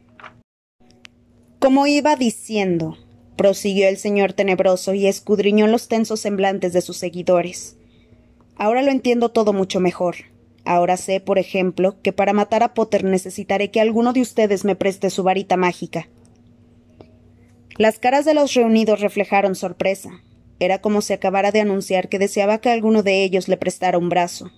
Como 1.60 1.88
iba 1.88 2.16
diciendo, 2.16 2.98
prosiguió 3.36 3.88
el 3.88 3.98
señor 3.98 4.34
tenebroso 4.34 4.94
y 4.94 5.08
escudriñó 5.08 5.68
los 5.68 5.88
tensos 5.88 6.20
semblantes 6.20 6.74
de 6.74 6.82
sus 6.82 6.98
seguidores. 6.98 7.78
Ahora 8.56 8.82
lo 8.82 8.92
entiendo 8.92 9.30
todo 9.30 9.54
mucho 9.54 9.80
mejor. 9.80 10.16
Ahora 10.66 10.98
sé, 10.98 11.20
por 11.20 11.38
ejemplo, 11.38 12.02
que 12.02 12.12
para 12.12 12.34
matar 12.34 12.64
a 12.64 12.74
Potter 12.74 13.04
necesitaré 13.04 13.72
que 13.72 13.80
alguno 13.80 14.14
de 14.14 14.22
ustedes 14.22 14.66
me 14.66 14.76
preste 14.76 15.10
su 15.10 15.24
varita 15.24 15.58
mágica. 15.58 16.10
Las 17.78 18.00
caras 18.00 18.26
de 18.26 18.34
los 18.34 18.54
reunidos 18.54 19.00
reflejaron 19.00 19.54
sorpresa, 19.56 20.22
era 20.60 20.80
como 20.80 21.02
si 21.02 21.14
acabara 21.14 21.52
de 21.52 21.62
anunciar 21.62 22.10
que 22.10 22.20
deseaba 22.20 22.60
que 22.60 22.70
alguno 22.70 23.04
de 23.04 23.24
ellos 23.24 23.48
le 23.48 23.58
prestara 23.58 23.98
un 23.98 24.10
brazo. 24.10 24.52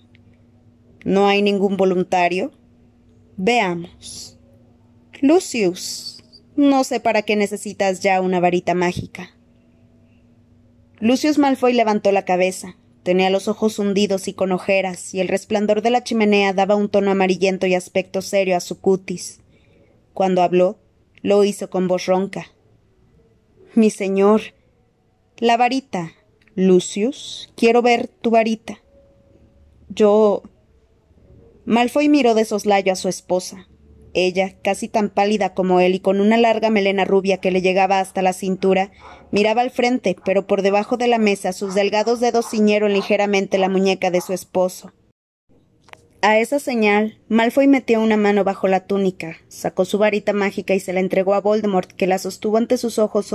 ¿No 1.04 1.26
hay 1.26 1.42
ningún 1.42 1.76
voluntario? 1.76 2.52
Veamos. 3.36 4.38
Lucius, 5.20 6.24
no 6.56 6.84
sé 6.84 7.00
para 7.00 7.22
qué 7.22 7.36
necesitas 7.36 8.00
ya 8.00 8.20
una 8.20 8.40
varita 8.40 8.74
mágica. 8.74 9.30
Lucius 11.00 11.38
Malfoy 11.38 11.72
levantó 11.72 12.12
la 12.12 12.24
cabeza. 12.24 12.76
Tenía 13.08 13.30
los 13.30 13.48
ojos 13.48 13.78
hundidos 13.78 14.28
y 14.28 14.34
con 14.34 14.52
ojeras, 14.52 15.14
y 15.14 15.20
el 15.20 15.28
resplandor 15.28 15.80
de 15.80 15.88
la 15.88 16.04
chimenea 16.04 16.52
daba 16.52 16.76
un 16.76 16.90
tono 16.90 17.10
amarillento 17.10 17.66
y 17.66 17.74
aspecto 17.74 18.20
serio 18.20 18.54
a 18.54 18.60
su 18.60 18.82
cutis. 18.82 19.40
Cuando 20.12 20.42
habló, 20.42 20.76
lo 21.22 21.42
hizo 21.42 21.70
con 21.70 21.88
voz 21.88 22.04
ronca. 22.04 22.48
Mi 23.74 23.88
señor, 23.88 24.42
la 25.38 25.56
varita. 25.56 26.12
Lucius, 26.54 27.50
quiero 27.56 27.80
ver 27.80 28.08
tu 28.08 28.28
varita. 28.28 28.82
Yo. 29.88 30.42
Malfoy 31.64 32.10
miró 32.10 32.34
de 32.34 32.44
soslayo 32.44 32.92
a 32.92 32.96
su 32.96 33.08
esposa. 33.08 33.68
Ella, 34.14 34.56
casi 34.62 34.88
tan 34.88 35.10
pálida 35.10 35.54
como 35.54 35.80
él 35.80 35.94
y 35.94 36.00
con 36.00 36.20
una 36.20 36.36
larga 36.36 36.70
melena 36.70 37.04
rubia 37.04 37.38
que 37.38 37.50
le 37.50 37.60
llegaba 37.60 38.00
hasta 38.00 38.22
la 38.22 38.32
cintura, 38.32 38.90
miraba 39.30 39.62
al 39.62 39.70
frente, 39.70 40.16
pero 40.24 40.46
por 40.46 40.62
debajo 40.62 40.96
de 40.96 41.08
la 41.08 41.18
mesa 41.18 41.52
sus 41.52 41.74
delgados 41.74 42.20
dedos 42.20 42.50
ciñeron 42.50 42.92
ligeramente 42.92 43.58
la 43.58 43.68
muñeca 43.68 44.10
de 44.10 44.20
su 44.20 44.32
esposo. 44.32 44.92
A 46.20 46.38
esa 46.38 46.58
señal, 46.58 47.20
Malfoy 47.28 47.68
metió 47.68 48.02
una 48.02 48.16
mano 48.16 48.42
bajo 48.42 48.66
la 48.66 48.86
túnica, 48.86 49.36
sacó 49.46 49.84
su 49.84 49.98
varita 49.98 50.32
mágica 50.32 50.74
y 50.74 50.80
se 50.80 50.92
la 50.92 50.98
entregó 50.98 51.34
a 51.34 51.40
Voldemort, 51.40 51.92
que 51.92 52.08
la 52.08 52.18
sostuvo 52.18 52.56
ante 52.56 52.76
sus 52.76 52.98
ojos 52.98 53.32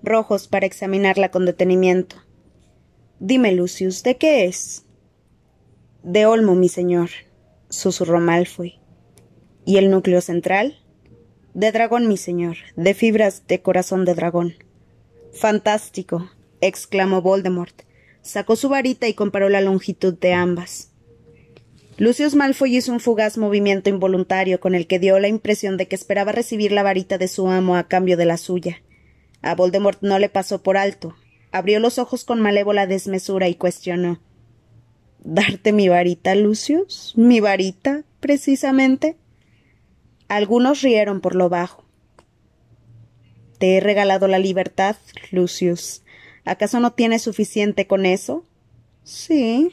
rojos 0.00 0.46
para 0.46 0.66
examinarla 0.66 1.30
con 1.32 1.44
detenimiento. 1.44 2.16
Dime, 3.18 3.50
Lucius, 3.52 4.04
¿de 4.04 4.16
qué 4.16 4.44
es? 4.44 4.84
De 6.04 6.26
olmo, 6.26 6.54
mi 6.54 6.68
señor, 6.68 7.10
susurró 7.68 8.20
Malfoy. 8.20 8.83
¿Y 9.66 9.78
el 9.78 9.90
núcleo 9.90 10.20
central? 10.20 10.78
De 11.54 11.72
dragón, 11.72 12.06
mi 12.08 12.16
señor, 12.16 12.56
de 12.76 12.94
fibras 12.94 13.46
de 13.46 13.62
corazón 13.62 14.04
de 14.04 14.14
dragón. 14.14 14.54
Fantástico, 15.32 16.30
exclamó 16.60 17.22
Voldemort. 17.22 17.82
Sacó 18.22 18.56
su 18.56 18.68
varita 18.68 19.08
y 19.08 19.14
comparó 19.14 19.48
la 19.48 19.60
longitud 19.60 20.14
de 20.14 20.32
ambas. 20.32 20.90
Lucius 21.96 22.34
Malfoy 22.34 22.76
hizo 22.76 22.92
un 22.92 23.00
fugaz 23.00 23.38
movimiento 23.38 23.88
involuntario 23.88 24.58
con 24.60 24.74
el 24.74 24.86
que 24.86 24.98
dio 24.98 25.18
la 25.20 25.28
impresión 25.28 25.76
de 25.76 25.86
que 25.86 25.94
esperaba 25.94 26.32
recibir 26.32 26.72
la 26.72 26.82
varita 26.82 27.18
de 27.18 27.28
su 27.28 27.48
amo 27.48 27.76
a 27.76 27.86
cambio 27.86 28.16
de 28.16 28.26
la 28.26 28.36
suya. 28.36 28.82
A 29.42 29.54
Voldemort 29.54 30.02
no 30.02 30.18
le 30.18 30.28
pasó 30.28 30.62
por 30.62 30.76
alto. 30.76 31.14
Abrió 31.52 31.78
los 31.78 31.98
ojos 31.98 32.24
con 32.24 32.40
malévola 32.40 32.86
desmesura 32.86 33.48
y 33.48 33.54
cuestionó. 33.54 34.20
¿Darte 35.22 35.72
mi 35.72 35.88
varita, 35.88 36.34
Lucius? 36.34 37.12
¿Mi 37.16 37.40
varita, 37.40 38.02
precisamente? 38.20 39.16
Algunos 40.28 40.82
rieron 40.82 41.20
por 41.20 41.34
lo 41.34 41.48
bajo. 41.48 41.84
Te 43.58 43.76
he 43.76 43.80
regalado 43.80 44.28
la 44.28 44.38
libertad, 44.38 44.96
Lucius. 45.30 46.02
¿Acaso 46.44 46.80
no 46.80 46.92
tienes 46.92 47.22
suficiente 47.22 47.86
con 47.86 48.04
eso? 48.06 48.44
Sí, 49.02 49.70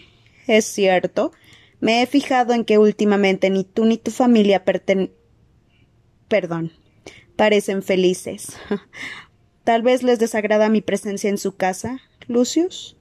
es 0.47 0.65
cierto. 0.65 1.31
Me 1.79 2.01
he 2.01 2.05
fijado 2.05 2.53
en 2.53 2.63
que 2.63 2.77
últimamente 2.77 3.49
ni 3.49 3.63
tú 3.63 3.85
ni 3.85 3.97
tu 3.97 4.11
familia 4.11 4.63
perten... 4.63 5.11
Perdón. 6.27 6.71
Parecen 7.35 7.81
felices. 7.81 8.57
Tal 9.63 9.81
vez 9.81 10.03
les 10.03 10.19
desagrada 10.19 10.69
mi 10.69 10.81
presencia 10.81 11.29
en 11.29 11.37
su 11.37 11.55
casa, 11.55 11.99
Lucius. 12.27 12.97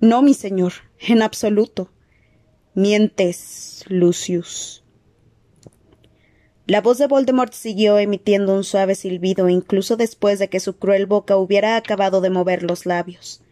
No, 0.00 0.22
mi 0.22 0.34
señor, 0.34 0.72
en 1.00 1.22
absoluto. 1.22 1.90
Mientes, 2.74 3.84
Lucius. 3.88 4.81
La 6.66 6.80
voz 6.80 6.98
de 6.98 7.08
Voldemort 7.08 7.52
siguió 7.52 7.98
emitiendo 7.98 8.54
un 8.54 8.62
suave 8.62 8.94
silbido 8.94 9.48
incluso 9.48 9.96
después 9.96 10.38
de 10.38 10.48
que 10.48 10.60
su 10.60 10.76
cruel 10.76 11.06
boca 11.06 11.36
hubiera 11.36 11.76
acabado 11.76 12.20
de 12.20 12.30
mover 12.30 12.62
los 12.62 12.86
labios. 12.86 13.42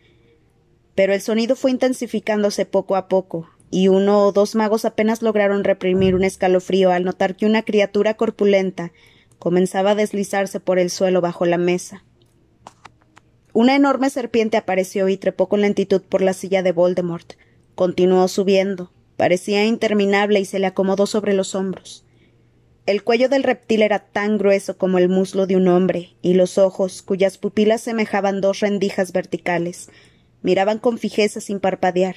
Pero 0.95 1.13
el 1.13 1.21
sonido 1.21 1.57
fue 1.57 1.73
intensificándose 1.73 2.67
poco 2.67 2.95
a 2.95 3.09
poco, 3.09 3.49
y 3.71 3.89
uno 3.89 4.27
o 4.27 4.33
dos 4.33 4.55
magos 4.55 4.85
apenas 4.85 5.23
lograron 5.23 5.65
reprimir 5.65 6.15
un 6.15 6.23
escalofrío 6.23 6.93
al 6.93 7.05
notar 7.05 7.35
que 7.35 7.47
una 7.47 7.63
criatura 7.63 8.15
corpulenta 8.15 8.93
comenzaba 9.41 9.93
a 9.93 9.95
deslizarse 9.97 10.61
por 10.61 10.79
el 10.79 10.91
suelo 10.91 11.21
bajo 11.21 11.47
la 11.47 11.59
mesa. 11.59 12.05
Una 13.53 13.75
enorme 13.75 14.11
serpiente 14.11 14.57
apareció 14.57 15.09
y 15.09 15.17
trepó 15.17 15.49
con 15.49 15.63
lentitud 15.63 16.03
por 16.03 16.23
la 16.23 16.33
silla 16.33 16.63
de 16.63 16.71
Voldemort. 16.73 17.33
Continuó 17.75 18.29
subiendo, 18.29 18.93
Parecía 19.17 19.67
interminable 19.67 20.41
y 20.41 20.47
se 20.47 20.59
le 20.59 20.67
acomodó 20.67 21.05
sobre 21.05 21.35
los 21.35 21.55
hombros. 21.55 22.07
El 22.91 23.05
cuello 23.05 23.29
del 23.29 23.45
reptil 23.45 23.83
era 23.83 24.01
tan 24.01 24.37
grueso 24.37 24.77
como 24.77 24.99
el 24.99 25.09
muslo 25.09 25.47
de 25.47 25.55
un 25.55 25.69
hombre, 25.69 26.17
y 26.23 26.35
los 26.35 26.59
ojos, 26.59 27.03
cuyas 27.03 27.39
pupilas 27.39 27.83
semejaban 27.83 28.41
dos 28.41 28.59
rendijas 28.59 29.13
verticales, 29.13 29.91
miraban 30.43 30.81
con 30.81 30.99
fijeza 30.99 31.41
sin 31.41 31.61
parpadear. 31.61 32.17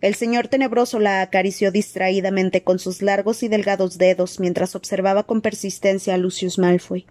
El 0.00 0.14
señor 0.14 0.46
tenebroso 0.46 1.00
la 1.00 1.20
acarició 1.20 1.72
distraídamente 1.72 2.62
con 2.62 2.78
sus 2.78 3.02
largos 3.02 3.42
y 3.42 3.48
delgados 3.48 3.98
dedos 3.98 4.38
mientras 4.38 4.76
observaba 4.76 5.24
con 5.24 5.40
persistencia 5.40 6.14
a 6.14 6.16
Lucius 6.16 6.60
Malfoy. 6.60 7.06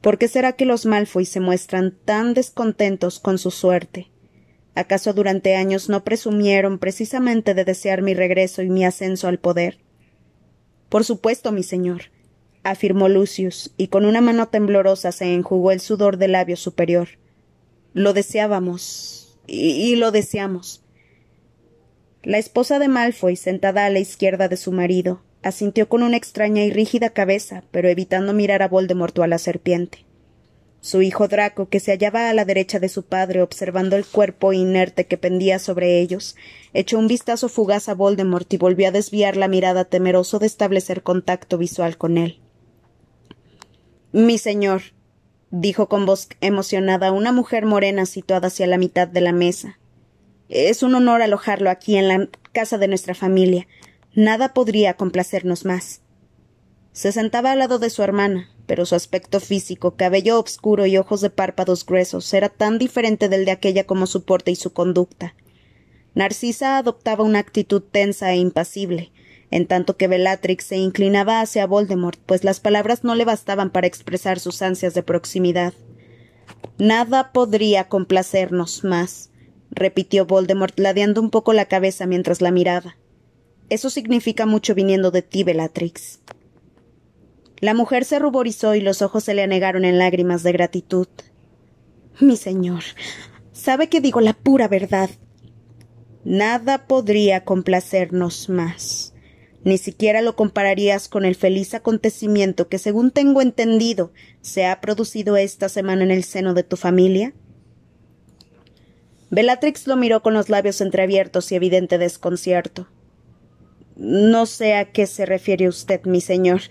¿Por 0.00 0.16
qué 0.16 0.28
será 0.28 0.52
que 0.52 0.64
los 0.64 0.86
Malfoy 0.86 1.24
se 1.24 1.40
muestran 1.40 1.98
tan 2.04 2.34
descontentos 2.34 3.18
con 3.18 3.36
su 3.36 3.50
suerte? 3.50 4.12
¿Acaso 4.76 5.12
durante 5.12 5.56
años 5.56 5.88
no 5.88 6.04
presumieron 6.04 6.78
precisamente 6.78 7.54
de 7.54 7.64
desear 7.64 8.00
mi 8.00 8.14
regreso 8.14 8.62
y 8.62 8.70
mi 8.70 8.84
ascenso 8.84 9.26
al 9.26 9.40
poder? 9.40 9.87
Por 10.88 11.04
supuesto, 11.04 11.52
mi 11.52 11.62
señor, 11.62 12.04
afirmó 12.62 13.08
Lucius, 13.08 13.72
y 13.76 13.88
con 13.88 14.04
una 14.04 14.20
mano 14.20 14.48
temblorosa 14.48 15.12
se 15.12 15.34
enjugó 15.34 15.72
el 15.72 15.80
sudor 15.80 16.16
del 16.16 16.32
labio 16.32 16.56
superior. 16.56 17.08
Lo 17.92 18.12
deseábamos, 18.12 19.38
y, 19.46 19.96
lo 19.96 20.10
deseamos. 20.10 20.82
La 22.22 22.38
esposa 22.38 22.78
de 22.78 22.88
Malfoy, 22.88 23.36
sentada 23.36 23.86
a 23.86 23.90
la 23.90 23.98
izquierda 23.98 24.48
de 24.48 24.56
su 24.56 24.72
marido, 24.72 25.22
asintió 25.42 25.88
con 25.88 26.02
una 26.02 26.16
extraña 26.16 26.64
y 26.64 26.70
rígida 26.70 27.10
cabeza, 27.10 27.64
pero 27.70 27.88
evitando 27.88 28.32
mirar 28.34 28.62
a 28.62 28.68
Voldemort 28.68 29.18
o 29.18 29.22
a 29.22 29.28
la 29.28 29.38
serpiente. 29.38 30.04
Su 30.80 31.02
hijo 31.02 31.26
Draco, 31.26 31.68
que 31.68 31.80
se 31.80 31.90
hallaba 31.90 32.30
a 32.30 32.34
la 32.34 32.44
derecha 32.44 32.78
de 32.78 32.88
su 32.88 33.04
padre 33.04 33.42
observando 33.42 33.96
el 33.96 34.06
cuerpo 34.06 34.52
inerte 34.52 35.06
que 35.06 35.18
pendía 35.18 35.58
sobre 35.58 36.00
ellos, 36.00 36.36
echó 36.72 36.98
un 36.98 37.08
vistazo 37.08 37.48
fugaz 37.48 37.88
a 37.88 37.94
Voldemort 37.94 38.52
y 38.52 38.58
volvió 38.58 38.88
a 38.88 38.92
desviar 38.92 39.36
la 39.36 39.48
mirada 39.48 39.84
temeroso 39.84 40.38
de 40.38 40.46
establecer 40.46 41.02
contacto 41.02 41.58
visual 41.58 41.98
con 41.98 42.16
él. 42.16 42.40
Mi 44.12 44.38
señor, 44.38 44.82
dijo 45.50 45.88
con 45.88 46.06
voz 46.06 46.28
emocionada 46.40 47.12
una 47.12 47.32
mujer 47.32 47.66
morena 47.66 48.06
situada 48.06 48.48
hacia 48.48 48.66
la 48.66 48.78
mitad 48.78 49.08
de 49.08 49.20
la 49.20 49.32
mesa. 49.32 49.78
Es 50.48 50.82
un 50.82 50.94
honor 50.94 51.22
alojarlo 51.22 51.70
aquí 51.70 51.96
en 51.96 52.08
la 52.08 52.28
casa 52.52 52.78
de 52.78 52.88
nuestra 52.88 53.14
familia. 53.14 53.66
Nada 54.14 54.54
podría 54.54 54.94
complacernos 54.94 55.64
más. 55.64 56.00
Se 56.92 57.12
sentaba 57.12 57.52
al 57.52 57.58
lado 57.58 57.78
de 57.78 57.90
su 57.90 58.02
hermana, 58.02 58.48
pero 58.68 58.84
su 58.84 58.94
aspecto 58.94 59.40
físico, 59.40 59.96
cabello 59.96 60.38
obscuro 60.38 60.84
y 60.84 60.98
ojos 60.98 61.22
de 61.22 61.30
párpados 61.30 61.86
gruesos 61.86 62.32
era 62.34 62.50
tan 62.50 62.76
diferente 62.78 63.30
del 63.30 63.46
de 63.46 63.50
aquella 63.50 63.84
como 63.84 64.06
su 64.06 64.24
porte 64.24 64.50
y 64.50 64.56
su 64.56 64.74
conducta. 64.74 65.34
Narcisa 66.14 66.76
adoptaba 66.76 67.24
una 67.24 67.38
actitud 67.38 67.82
tensa 67.82 68.30
e 68.30 68.36
impasible, 68.36 69.10
en 69.50 69.66
tanto 69.66 69.96
que 69.96 70.06
Bellatrix 70.06 70.64
se 70.64 70.76
inclinaba 70.76 71.40
hacia 71.40 71.66
Voldemort, 71.66 72.20
pues 72.26 72.44
las 72.44 72.60
palabras 72.60 73.04
no 73.04 73.14
le 73.14 73.24
bastaban 73.24 73.70
para 73.70 73.86
expresar 73.86 74.38
sus 74.38 74.60
ansias 74.60 74.92
de 74.92 75.02
proximidad. 75.02 75.72
Nada 76.76 77.32
podría 77.32 77.88
complacernos 77.88 78.84
más, 78.84 79.30
repitió 79.70 80.26
Voldemort, 80.26 80.78
ladeando 80.78 81.22
un 81.22 81.30
poco 81.30 81.54
la 81.54 81.64
cabeza 81.64 82.04
mientras 82.04 82.42
la 82.42 82.50
miraba. 82.50 82.98
Eso 83.70 83.88
significa 83.88 84.44
mucho 84.44 84.74
viniendo 84.74 85.10
de 85.10 85.22
ti, 85.22 85.42
Bellatrix. 85.42 86.20
La 87.60 87.74
mujer 87.74 88.04
se 88.04 88.18
ruborizó 88.18 88.74
y 88.74 88.80
los 88.80 89.02
ojos 89.02 89.24
se 89.24 89.34
le 89.34 89.42
anegaron 89.42 89.84
en 89.84 89.98
lágrimas 89.98 90.42
de 90.42 90.52
gratitud. 90.52 91.08
Mi 92.20 92.36
señor, 92.36 92.82
sabe 93.52 93.88
que 93.88 94.00
digo 94.00 94.20
la 94.20 94.32
pura 94.32 94.68
verdad. 94.68 95.10
Nada 96.24 96.86
podría 96.86 97.44
complacernos 97.44 98.48
más. 98.48 99.14
Ni 99.64 99.78
siquiera 99.78 100.22
lo 100.22 100.36
compararías 100.36 101.08
con 101.08 101.24
el 101.24 101.34
feliz 101.34 101.74
acontecimiento 101.74 102.68
que, 102.68 102.78
según 102.78 103.10
tengo 103.10 103.42
entendido, 103.42 104.12
se 104.40 104.66
ha 104.66 104.80
producido 104.80 105.36
esta 105.36 105.68
semana 105.68 106.04
en 106.04 106.10
el 106.10 106.24
seno 106.24 106.54
de 106.54 106.62
tu 106.62 106.76
familia. 106.76 107.34
Bellatrix 109.30 109.86
lo 109.86 109.96
miró 109.96 110.22
con 110.22 110.34
los 110.34 110.48
labios 110.48 110.80
entreabiertos 110.80 111.52
y 111.52 111.56
evidente 111.56 111.98
desconcierto. 111.98 112.88
No 113.96 114.46
sé 114.46 114.74
a 114.74 114.92
qué 114.92 115.06
se 115.06 115.26
refiere 115.26 115.68
usted, 115.68 116.04
mi 116.04 116.20
señor. 116.20 116.62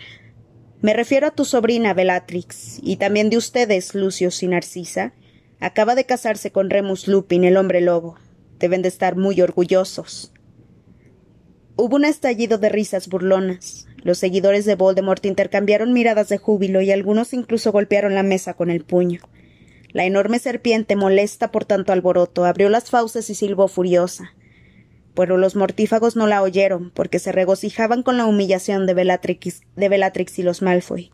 Me 0.80 0.94
refiero 0.94 1.26
a 1.26 1.32
tu 1.32 1.44
sobrina 1.44 1.96
Bellatrix, 1.96 2.80
y 2.84 2.98
también 2.98 3.32
de 3.32 3.38
ustedes, 3.38 3.96
Lucio 3.96 4.30
y 4.40 4.48
Narcisa. 4.48 5.12
Acaba 5.60 5.96
de 5.96 6.06
casarse 6.06 6.52
con 6.52 6.70
Remus 6.70 7.08
Lupin, 7.08 7.46
el 7.46 7.58
hombre 7.58 7.82
lobo. 7.82 8.16
Deben 8.60 8.84
de 8.84 8.90
estar 8.90 9.16
muy 9.16 9.42
orgullosos. 9.42 10.32
Hubo 11.78 11.96
un 11.96 12.06
estallido 12.06 12.60
de 12.60 12.70
risas 12.70 13.08
burlonas. 13.08 13.88
Los 14.04 14.20
seguidores 14.20 14.66
de 14.66 14.76
Voldemort 14.76 15.26
intercambiaron 15.26 15.94
miradas 15.94 16.30
de 16.30 16.38
júbilo 16.38 16.82
y 16.82 16.92
algunos 16.92 17.34
incluso 17.34 17.72
golpearon 17.72 18.14
la 18.14 18.24
mesa 18.24 18.54
con 18.54 18.70
el 18.70 18.86
puño. 18.86 19.22
La 19.94 20.06
enorme 20.06 20.38
serpiente, 20.38 20.96
molesta 20.96 21.52
por 21.52 21.66
tanto 21.66 21.92
alboroto, 21.92 22.46
abrió 22.46 22.70
las 22.70 22.92
fauces 22.92 23.32
y 23.32 23.36
silbó 23.36 23.68
furiosa 23.68 24.34
pero 25.18 25.38
los 25.38 25.56
mortífagos 25.56 26.16
no 26.16 26.28
la 26.28 26.44
oyeron, 26.44 26.92
porque 26.92 27.18
se 27.18 27.32
regocijaban 27.32 28.04
con 28.04 28.18
la 28.18 28.28
humillación 28.28 28.86
de 28.86 28.94
Bellatrix, 28.94 29.62
de 29.76 30.26
y 30.38 30.42
los 30.44 30.62
Malfoy. 30.62 31.12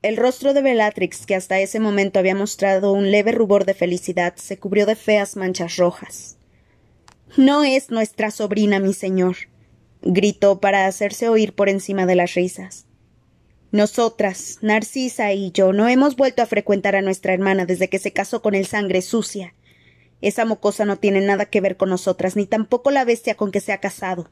El 0.00 0.16
rostro 0.16 0.54
de 0.54 0.62
Bellatrix, 0.62 1.26
que 1.26 1.34
hasta 1.34 1.60
ese 1.60 1.80
momento 1.80 2.18
había 2.18 2.34
mostrado 2.34 2.92
un 2.92 3.10
leve 3.10 3.32
rubor 3.32 3.66
de 3.66 3.74
felicidad, 3.74 4.36
se 4.36 4.56
cubrió 4.56 4.86
de 4.86 4.96
feas 4.96 5.36
manchas 5.36 5.76
rojas. 5.76 6.38
No 7.36 7.62
es 7.62 7.90
nuestra 7.90 8.30
sobrina, 8.30 8.80
mi 8.80 8.94
señor, 8.94 9.36
gritó 10.00 10.58
para 10.58 10.86
hacerse 10.86 11.28
oír 11.28 11.54
por 11.54 11.68
encima 11.68 12.06
de 12.06 12.14
las 12.14 12.32
risas. 12.32 12.86
Nosotras, 13.70 14.60
Narcisa 14.62 15.34
y 15.34 15.50
yo, 15.52 15.74
no 15.74 15.88
hemos 15.88 16.16
vuelto 16.16 16.40
a 16.40 16.46
frecuentar 16.46 16.96
a 16.96 17.02
nuestra 17.02 17.34
hermana 17.34 17.66
desde 17.66 17.90
que 17.90 17.98
se 17.98 18.14
casó 18.14 18.40
con 18.40 18.54
el 18.54 18.64
sangre 18.64 19.02
sucia. 19.02 19.52
Esa 20.22 20.44
mocosa 20.44 20.84
no 20.84 20.96
tiene 20.96 21.20
nada 21.20 21.46
que 21.46 21.60
ver 21.60 21.76
con 21.76 21.90
nosotras, 21.90 22.36
ni 22.36 22.46
tampoco 22.46 22.90
la 22.90 23.04
bestia 23.04 23.34
con 23.34 23.50
que 23.50 23.60
se 23.60 23.72
ha 23.72 23.78
casado. 23.78 24.30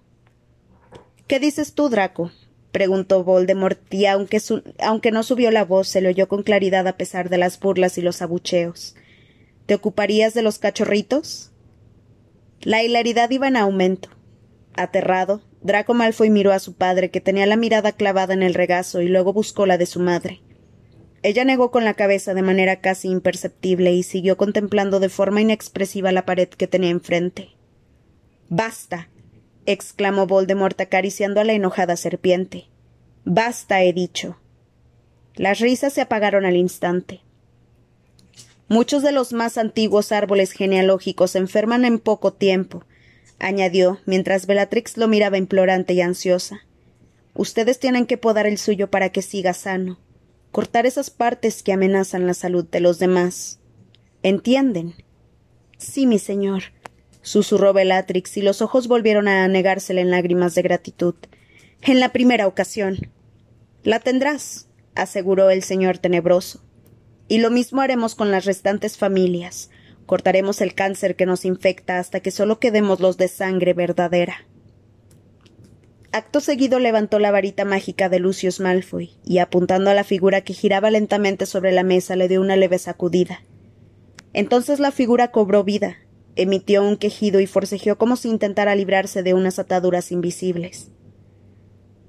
¿Qué 1.26 1.38
dices 1.38 1.74
tú, 1.74 1.88
Draco? 1.88 2.30
preguntó 2.72 3.24
Voldemort, 3.24 3.80
y 3.92 4.06
aunque, 4.06 4.40
aunque 4.78 5.10
no 5.10 5.24
subió 5.24 5.50
la 5.50 5.64
voz, 5.64 5.88
se 5.88 6.00
le 6.00 6.08
oyó 6.08 6.28
con 6.28 6.44
claridad 6.44 6.86
a 6.86 6.96
pesar 6.96 7.28
de 7.28 7.38
las 7.38 7.58
burlas 7.58 7.98
y 7.98 8.02
los 8.02 8.22
abucheos. 8.22 8.94
¿Te 9.66 9.74
ocuparías 9.74 10.32
de 10.32 10.42
los 10.42 10.60
cachorritos? 10.60 11.50
La 12.60 12.82
hilaridad 12.82 13.28
iba 13.30 13.48
en 13.48 13.56
aumento. 13.56 14.10
Aterrado, 14.74 15.42
Draco 15.62 15.94
Malfoy 15.94 16.30
miró 16.30 16.52
a 16.52 16.60
su 16.60 16.74
padre, 16.74 17.10
que 17.10 17.20
tenía 17.20 17.46
la 17.46 17.56
mirada 17.56 17.92
clavada 17.92 18.32
en 18.32 18.44
el 18.44 18.54
regazo, 18.54 19.02
y 19.02 19.08
luego 19.08 19.32
buscó 19.32 19.66
la 19.66 19.76
de 19.76 19.86
su 19.86 19.98
madre. 19.98 20.40
Ella 21.22 21.44
negó 21.44 21.70
con 21.70 21.84
la 21.84 21.94
cabeza 21.94 22.32
de 22.32 22.40
manera 22.42 22.80
casi 22.80 23.08
imperceptible 23.08 23.92
y 23.92 24.02
siguió 24.02 24.38
contemplando 24.38 25.00
de 25.00 25.10
forma 25.10 25.42
inexpresiva 25.42 26.12
la 26.12 26.24
pared 26.24 26.48
que 26.48 26.66
tenía 26.66 26.90
enfrente. 26.90 27.50
Basta. 28.48 29.08
exclamó 29.66 30.26
Voldemort 30.26 30.80
acariciando 30.80 31.40
a 31.40 31.44
la 31.44 31.52
enojada 31.52 31.96
serpiente. 31.96 32.68
Basta, 33.24 33.82
he 33.82 33.92
dicho. 33.92 34.38
Las 35.34 35.60
risas 35.60 35.92
se 35.92 36.00
apagaron 36.00 36.46
al 36.46 36.56
instante. 36.56 37.20
Muchos 38.68 39.02
de 39.02 39.12
los 39.12 39.34
más 39.34 39.58
antiguos 39.58 40.12
árboles 40.12 40.52
genealógicos 40.52 41.32
se 41.32 41.38
enferman 41.38 41.84
en 41.84 41.98
poco 41.98 42.32
tiempo, 42.32 42.84
añadió, 43.38 43.98
mientras 44.06 44.46
Bellatrix 44.46 44.96
lo 44.96 45.06
miraba 45.06 45.36
implorante 45.36 45.92
y 45.92 46.00
ansiosa. 46.00 46.60
Ustedes 47.34 47.78
tienen 47.78 48.06
que 48.06 48.16
podar 48.16 48.46
el 48.46 48.58
suyo 48.58 48.90
para 48.90 49.10
que 49.10 49.22
siga 49.22 49.52
sano 49.52 49.98
cortar 50.50 50.86
esas 50.86 51.10
partes 51.10 51.62
que 51.62 51.72
amenazan 51.72 52.26
la 52.26 52.34
salud 52.34 52.64
de 52.64 52.80
los 52.80 52.98
demás. 52.98 53.60
¿Entienden? 54.22 54.94
Sí, 55.78 56.06
mi 56.06 56.18
señor, 56.18 56.64
susurró 57.22 57.72
Bellatrix, 57.72 58.36
y 58.36 58.42
los 58.42 58.62
ojos 58.62 58.88
volvieron 58.88 59.28
a 59.28 59.44
anegársele 59.44 60.00
en 60.00 60.10
lágrimas 60.10 60.54
de 60.54 60.62
gratitud. 60.62 61.14
En 61.82 62.00
la 62.00 62.12
primera 62.12 62.46
ocasión. 62.46 63.12
La 63.82 64.00
tendrás, 64.00 64.68
aseguró 64.94 65.50
el 65.50 65.62
señor 65.62 65.98
tenebroso. 65.98 66.62
Y 67.28 67.38
lo 67.38 67.50
mismo 67.50 67.80
haremos 67.80 68.14
con 68.14 68.30
las 68.30 68.44
restantes 68.44 68.98
familias. 68.98 69.70
Cortaremos 70.04 70.60
el 70.60 70.74
cáncer 70.74 71.16
que 71.16 71.26
nos 71.26 71.44
infecta 71.44 71.98
hasta 71.98 72.20
que 72.20 72.32
solo 72.32 72.58
quedemos 72.58 73.00
los 73.00 73.16
de 73.16 73.28
sangre 73.28 73.72
verdadera. 73.72 74.46
Acto 76.12 76.40
seguido 76.40 76.80
levantó 76.80 77.20
la 77.20 77.30
varita 77.30 77.64
mágica 77.64 78.08
de 78.08 78.18
Lucius 78.18 78.58
Malfoy 78.58 79.12
y 79.24 79.38
apuntando 79.38 79.90
a 79.90 79.94
la 79.94 80.02
figura 80.02 80.40
que 80.40 80.54
giraba 80.54 80.90
lentamente 80.90 81.46
sobre 81.46 81.70
la 81.70 81.84
mesa 81.84 82.16
le 82.16 82.26
dio 82.26 82.40
una 82.40 82.56
leve 82.56 82.78
sacudida. 82.78 83.44
Entonces 84.32 84.80
la 84.80 84.90
figura 84.90 85.30
cobró 85.30 85.62
vida, 85.62 85.98
emitió 86.34 86.82
un 86.82 86.96
quejido 86.96 87.38
y 87.38 87.46
forcejeó 87.46 87.96
como 87.96 88.16
si 88.16 88.28
intentara 88.28 88.74
librarse 88.74 89.22
de 89.22 89.34
unas 89.34 89.60
ataduras 89.60 90.10
invisibles. 90.10 90.90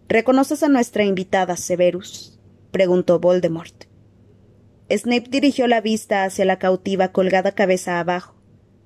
¿Reconoces 0.07 0.63
a 0.63 0.67
nuestra 0.67 1.03
invitada, 1.03 1.55
Severus? 1.55 2.39
preguntó 2.71 3.19
Voldemort. 3.19 3.85
Snape 4.89 5.29
dirigió 5.29 5.67
la 5.67 5.79
vista 5.79 6.23
hacia 6.23 6.43
la 6.45 6.57
cautiva 6.57 7.11
colgada 7.11 7.51
cabeza 7.53 7.99
abajo. 7.99 8.35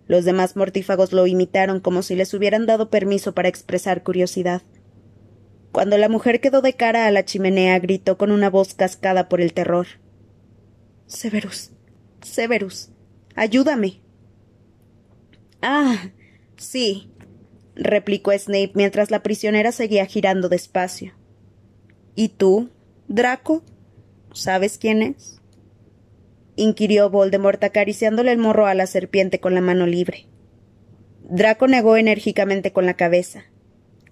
Los 0.07 0.25
demás 0.25 0.55
mortífagos 0.55 1.13
lo 1.13 1.25
imitaron 1.25 1.79
como 1.79 2.03
si 2.03 2.15
les 2.15 2.33
hubieran 2.33 2.65
dado 2.65 2.89
permiso 2.89 3.33
para 3.33 3.47
expresar 3.47 4.03
curiosidad. 4.03 4.61
Cuando 5.75 5.97
la 5.97 6.07
mujer 6.07 6.39
quedó 6.39 6.61
de 6.61 6.71
cara 6.71 7.05
a 7.05 7.11
la 7.11 7.25
chimenea, 7.25 7.77
gritó 7.79 8.17
con 8.17 8.31
una 8.31 8.49
voz 8.49 8.73
cascada 8.73 9.27
por 9.27 9.41
el 9.41 9.51
terror. 9.51 9.87
Severus. 11.05 11.71
Severus. 12.21 12.91
Ayúdame. 13.35 13.99
Ah. 15.61 16.11
sí. 16.55 17.11
replicó 17.75 18.31
Snape 18.31 18.71
mientras 18.73 19.11
la 19.11 19.21
prisionera 19.21 19.73
seguía 19.73 20.05
girando 20.05 20.47
despacio. 20.47 21.13
¿Y 22.15 22.29
tú, 22.29 22.69
Draco? 23.09 23.61
¿Sabes 24.31 24.77
quién 24.77 25.01
es? 25.01 25.41
inquirió 26.55 27.09
Voldemort 27.09 27.61
acariciándole 27.61 28.31
el 28.31 28.37
morro 28.37 28.65
a 28.65 28.75
la 28.75 28.87
serpiente 28.87 29.41
con 29.41 29.53
la 29.53 29.59
mano 29.59 29.87
libre. 29.87 30.27
Draco 31.29 31.67
negó 31.67 31.97
enérgicamente 31.97 32.71
con 32.71 32.85
la 32.85 32.93
cabeza. 32.93 33.43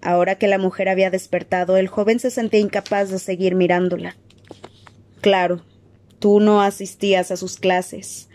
Ahora 0.04 0.36
que 0.36 0.46
la 0.46 0.58
mujer 0.58 0.88
había 0.88 1.10
despertado, 1.10 1.76
el 1.76 1.88
joven 1.88 2.20
se 2.20 2.30
sentía 2.30 2.60
incapaz 2.60 3.10
de 3.10 3.18
seguir 3.18 3.54
mirándola. 3.54 4.16
Claro, 5.20 5.62
tú 6.18 6.38
no 6.38 6.60
asistías 6.60 7.30
a 7.30 7.36
sus 7.36 7.56
clases. 7.56 8.28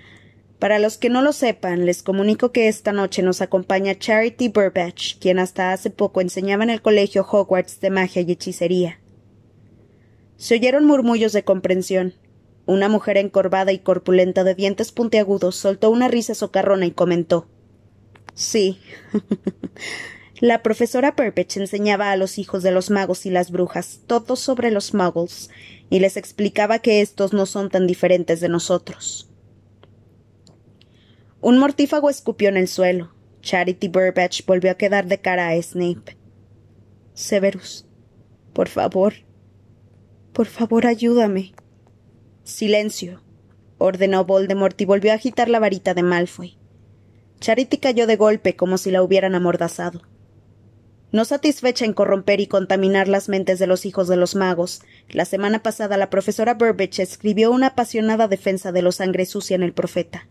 Para 0.58 0.80
los 0.80 0.98
que 0.98 1.10
no 1.10 1.22
lo 1.22 1.32
sepan, 1.32 1.86
les 1.86 2.04
comunico 2.04 2.52
que 2.52 2.68
esta 2.68 2.92
noche 2.92 3.22
nos 3.22 3.42
acompaña 3.42 3.98
Charity 3.98 4.50
Burbage, 4.50 5.18
quien 5.20 5.40
hasta 5.40 5.72
hace 5.72 5.90
poco 5.90 6.20
enseñaba 6.20 6.64
en 6.64 6.72
el 6.72 6.82
colegio 6.82 7.26
Hogwarts 7.30 7.80
de 7.80 7.92
magia 7.92 8.24
y 8.24 8.32
hechicería. 8.32 9.00
Se 10.36 10.56
oyeron 10.56 10.86
murmullos 10.86 11.32
de 11.32 11.44
comprensión, 11.44 12.16
una 12.66 12.90
mujer 12.90 13.18
encorvada 13.18 13.72
y 13.72 13.80
corpulenta 13.80 14.44
de 14.44 14.56
dientes 14.56 14.92
puntiagudos 14.92 15.56
soltó 15.56 15.90
una 15.90 16.08
risa 16.08 16.36
socarrona 16.36 16.86
y 16.86 16.92
comentó 16.92 17.48
Sí. 18.34 18.80
La 20.40 20.64
profesora 20.64 21.18
Perpech 21.18 21.58
enseñaba 21.58 22.12
a 22.12 22.16
los 22.16 22.38
hijos 22.38 22.64
de 22.64 22.72
los 22.72 22.90
magos 22.90 23.26
y 23.26 23.30
las 23.30 23.52
brujas 23.52 24.00
todo 24.08 24.38
sobre 24.38 24.72
los 24.72 24.94
muggles 24.94 25.50
y 25.90 26.00
les 26.00 26.16
explicaba 26.16 26.80
que 26.80 27.02
estos 27.02 27.34
no 27.34 27.46
son 27.46 27.70
tan 27.70 27.88
diferentes 27.88 28.40
de 28.40 28.48
nosotros. 28.48 29.30
Un 31.42 31.58
mortífago 31.58 32.10
escupió 32.10 32.48
en 32.48 32.56
el 32.56 32.70
suelo. 32.70 33.12
Charity 33.42 33.90
Burbage 33.90 34.44
volvió 34.48 34.72
a 34.72 34.76
quedar 34.76 35.08
de 35.08 35.20
cara 35.20 35.50
a 35.50 35.62
Snape. 35.62 36.18
Severus, 37.14 37.86
por 38.54 38.70
favor, 38.70 39.16
por 40.32 40.48
favor 40.48 40.86
ayúdame. 40.86 41.54
Silencio, 42.44 43.22
ordenó 43.78 44.24
Voldemort 44.24 44.80
y 44.80 44.86
volvió 44.86 45.12
a 45.12 45.16
agitar 45.16 45.50
la 45.50 45.60
varita 45.60 45.94
de 45.94 46.04
Malfoy. 46.04 46.58
Charity 47.42 47.78
cayó 47.78 48.08
de 48.08 48.16
golpe 48.16 48.56
como 48.56 48.78
si 48.78 48.90
la 48.90 49.04
hubieran 49.04 49.36
amordazado. 49.36 50.02
No 51.12 51.26
satisfecha 51.26 51.86
en 51.86 51.94
corromper 51.94 52.40
y 52.40 52.46
contaminar 52.46 53.08
las 53.08 53.30
mentes 53.30 53.58
de 53.58 53.66
los 53.66 53.86
hijos 53.88 54.08
de 54.08 54.16
los 54.16 54.36
magos, 54.36 54.82
la 55.10 55.26
semana 55.26 55.64
pasada 55.64 55.98
la 55.98 56.12
profesora 56.12 56.54
Burbage 56.54 57.02
escribió 57.02 57.52
una 57.52 57.68
apasionada 57.68 58.28
defensa 58.28 58.72
de 58.72 58.84
los 58.84 58.98
sangre 58.98 59.26
sucia 59.26 59.56
en 59.56 59.64
el 59.64 59.74
profeta. 59.74 60.28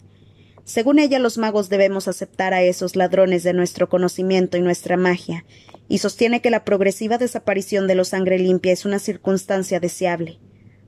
Según 0.64 0.98
ella, 0.98 1.18
los 1.18 1.36
magos 1.36 1.68
debemos 1.68 2.06
aceptar 2.06 2.54
a 2.54 2.62
esos 2.62 2.94
ladrones 2.94 3.42
de 3.42 3.54
nuestro 3.54 3.88
conocimiento 3.88 4.56
y 4.56 4.60
nuestra 4.60 4.96
magia, 4.96 5.44
y 5.88 5.98
sostiene 5.98 6.42
que 6.42 6.50
la 6.50 6.64
progresiva 6.64 7.18
desaparición 7.18 7.88
de 7.88 7.96
los 7.96 8.08
sangre 8.08 8.38
limpia 8.38 8.72
es 8.72 8.84
una 8.84 8.98
circunstancia 9.00 9.80
deseable. 9.80 10.38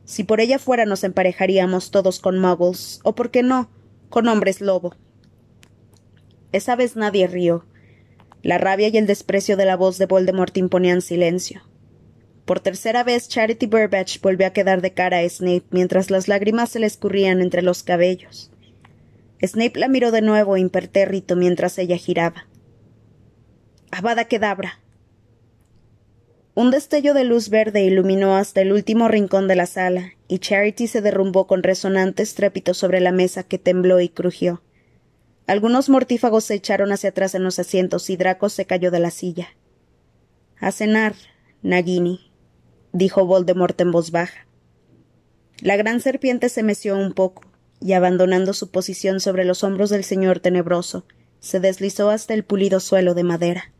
Si 0.04 0.22
por 0.22 0.40
ella 0.40 0.58
fuera 0.58 0.84
nos 0.84 1.02
emparejaríamos 1.02 1.90
todos 1.90 2.20
con 2.20 2.38
muggles, 2.38 3.00
o 3.02 3.14
por 3.14 3.30
qué 3.30 3.42
no, 3.42 3.70
con 4.08 4.28
hombres 4.28 4.60
lobo. 4.60 4.94
Esa 6.52 6.76
vez 6.76 6.94
nadie 6.94 7.26
rió. 7.26 7.64
La 8.42 8.58
rabia 8.58 8.88
y 8.88 8.96
el 8.96 9.06
desprecio 9.06 9.56
de 9.56 9.66
la 9.66 9.76
voz 9.76 9.98
de 9.98 10.06
Voldemort 10.06 10.56
imponían 10.56 11.02
silencio. 11.02 11.62
Por 12.44 12.60
tercera 12.60 13.04
vez 13.04 13.28
Charity 13.28 13.66
Burbage 13.66 14.18
volvió 14.22 14.46
a 14.46 14.52
quedar 14.52 14.80
de 14.80 14.92
cara 14.92 15.18
a 15.18 15.28
Snape 15.28 15.64
mientras 15.70 16.10
las 16.10 16.26
lágrimas 16.26 16.70
se 16.70 16.80
le 16.80 16.86
escurrían 16.86 17.40
entre 17.40 17.62
los 17.62 17.82
cabellos. 17.82 18.50
Snape 19.40 19.78
la 19.78 19.88
miró 19.88 20.10
de 20.10 20.22
nuevo 20.22 20.56
impertérrito 20.56 21.36
mientras 21.36 21.78
ella 21.78 21.96
giraba. 21.96 22.46
Avada 23.90 24.24
Kedabra, 24.24 24.80
un 26.54 26.70
destello 26.70 27.14
de 27.14 27.24
luz 27.24 27.48
verde 27.48 27.84
iluminó 27.84 28.36
hasta 28.36 28.60
el 28.60 28.72
último 28.72 29.08
rincón 29.08 29.46
de 29.46 29.56
la 29.56 29.66
sala, 29.66 30.14
y 30.26 30.40
Charity 30.40 30.88
se 30.88 31.00
derrumbó 31.00 31.46
con 31.46 31.62
resonante 31.62 32.22
estrépito 32.22 32.74
sobre 32.74 33.00
la 33.00 33.12
mesa 33.12 33.44
que 33.44 33.58
tembló 33.58 34.00
y 34.00 34.08
crujió. 34.08 34.60
Algunos 35.46 35.88
mortífagos 35.88 36.44
se 36.44 36.54
echaron 36.54 36.92
hacia 36.92 37.10
atrás 37.10 37.34
en 37.34 37.44
los 37.44 37.58
asientos 37.58 38.10
y 38.10 38.16
Draco 38.16 38.48
se 38.48 38.66
cayó 38.66 38.90
de 38.90 39.00
la 39.00 39.10
silla. 39.10 39.48
A 40.60 40.72
cenar, 40.72 41.14
Nagini, 41.62 42.30
dijo 42.92 43.26
Voldemort 43.26 43.80
en 43.80 43.92
voz 43.92 44.10
baja. 44.10 44.46
La 45.60 45.76
gran 45.76 46.00
serpiente 46.00 46.48
se 46.48 46.62
meció 46.62 46.96
un 46.96 47.12
poco, 47.12 47.42
y 47.80 47.92
abandonando 47.94 48.52
su 48.52 48.70
posición 48.70 49.20
sobre 49.20 49.44
los 49.44 49.64
hombros 49.64 49.90
del 49.90 50.04
señor 50.04 50.40
tenebroso, 50.40 51.04
se 51.40 51.60
deslizó 51.60 52.10
hasta 52.10 52.34
el 52.34 52.44
pulido 52.44 52.80
suelo 52.80 53.14
de 53.14 53.24
madera. 53.24 53.72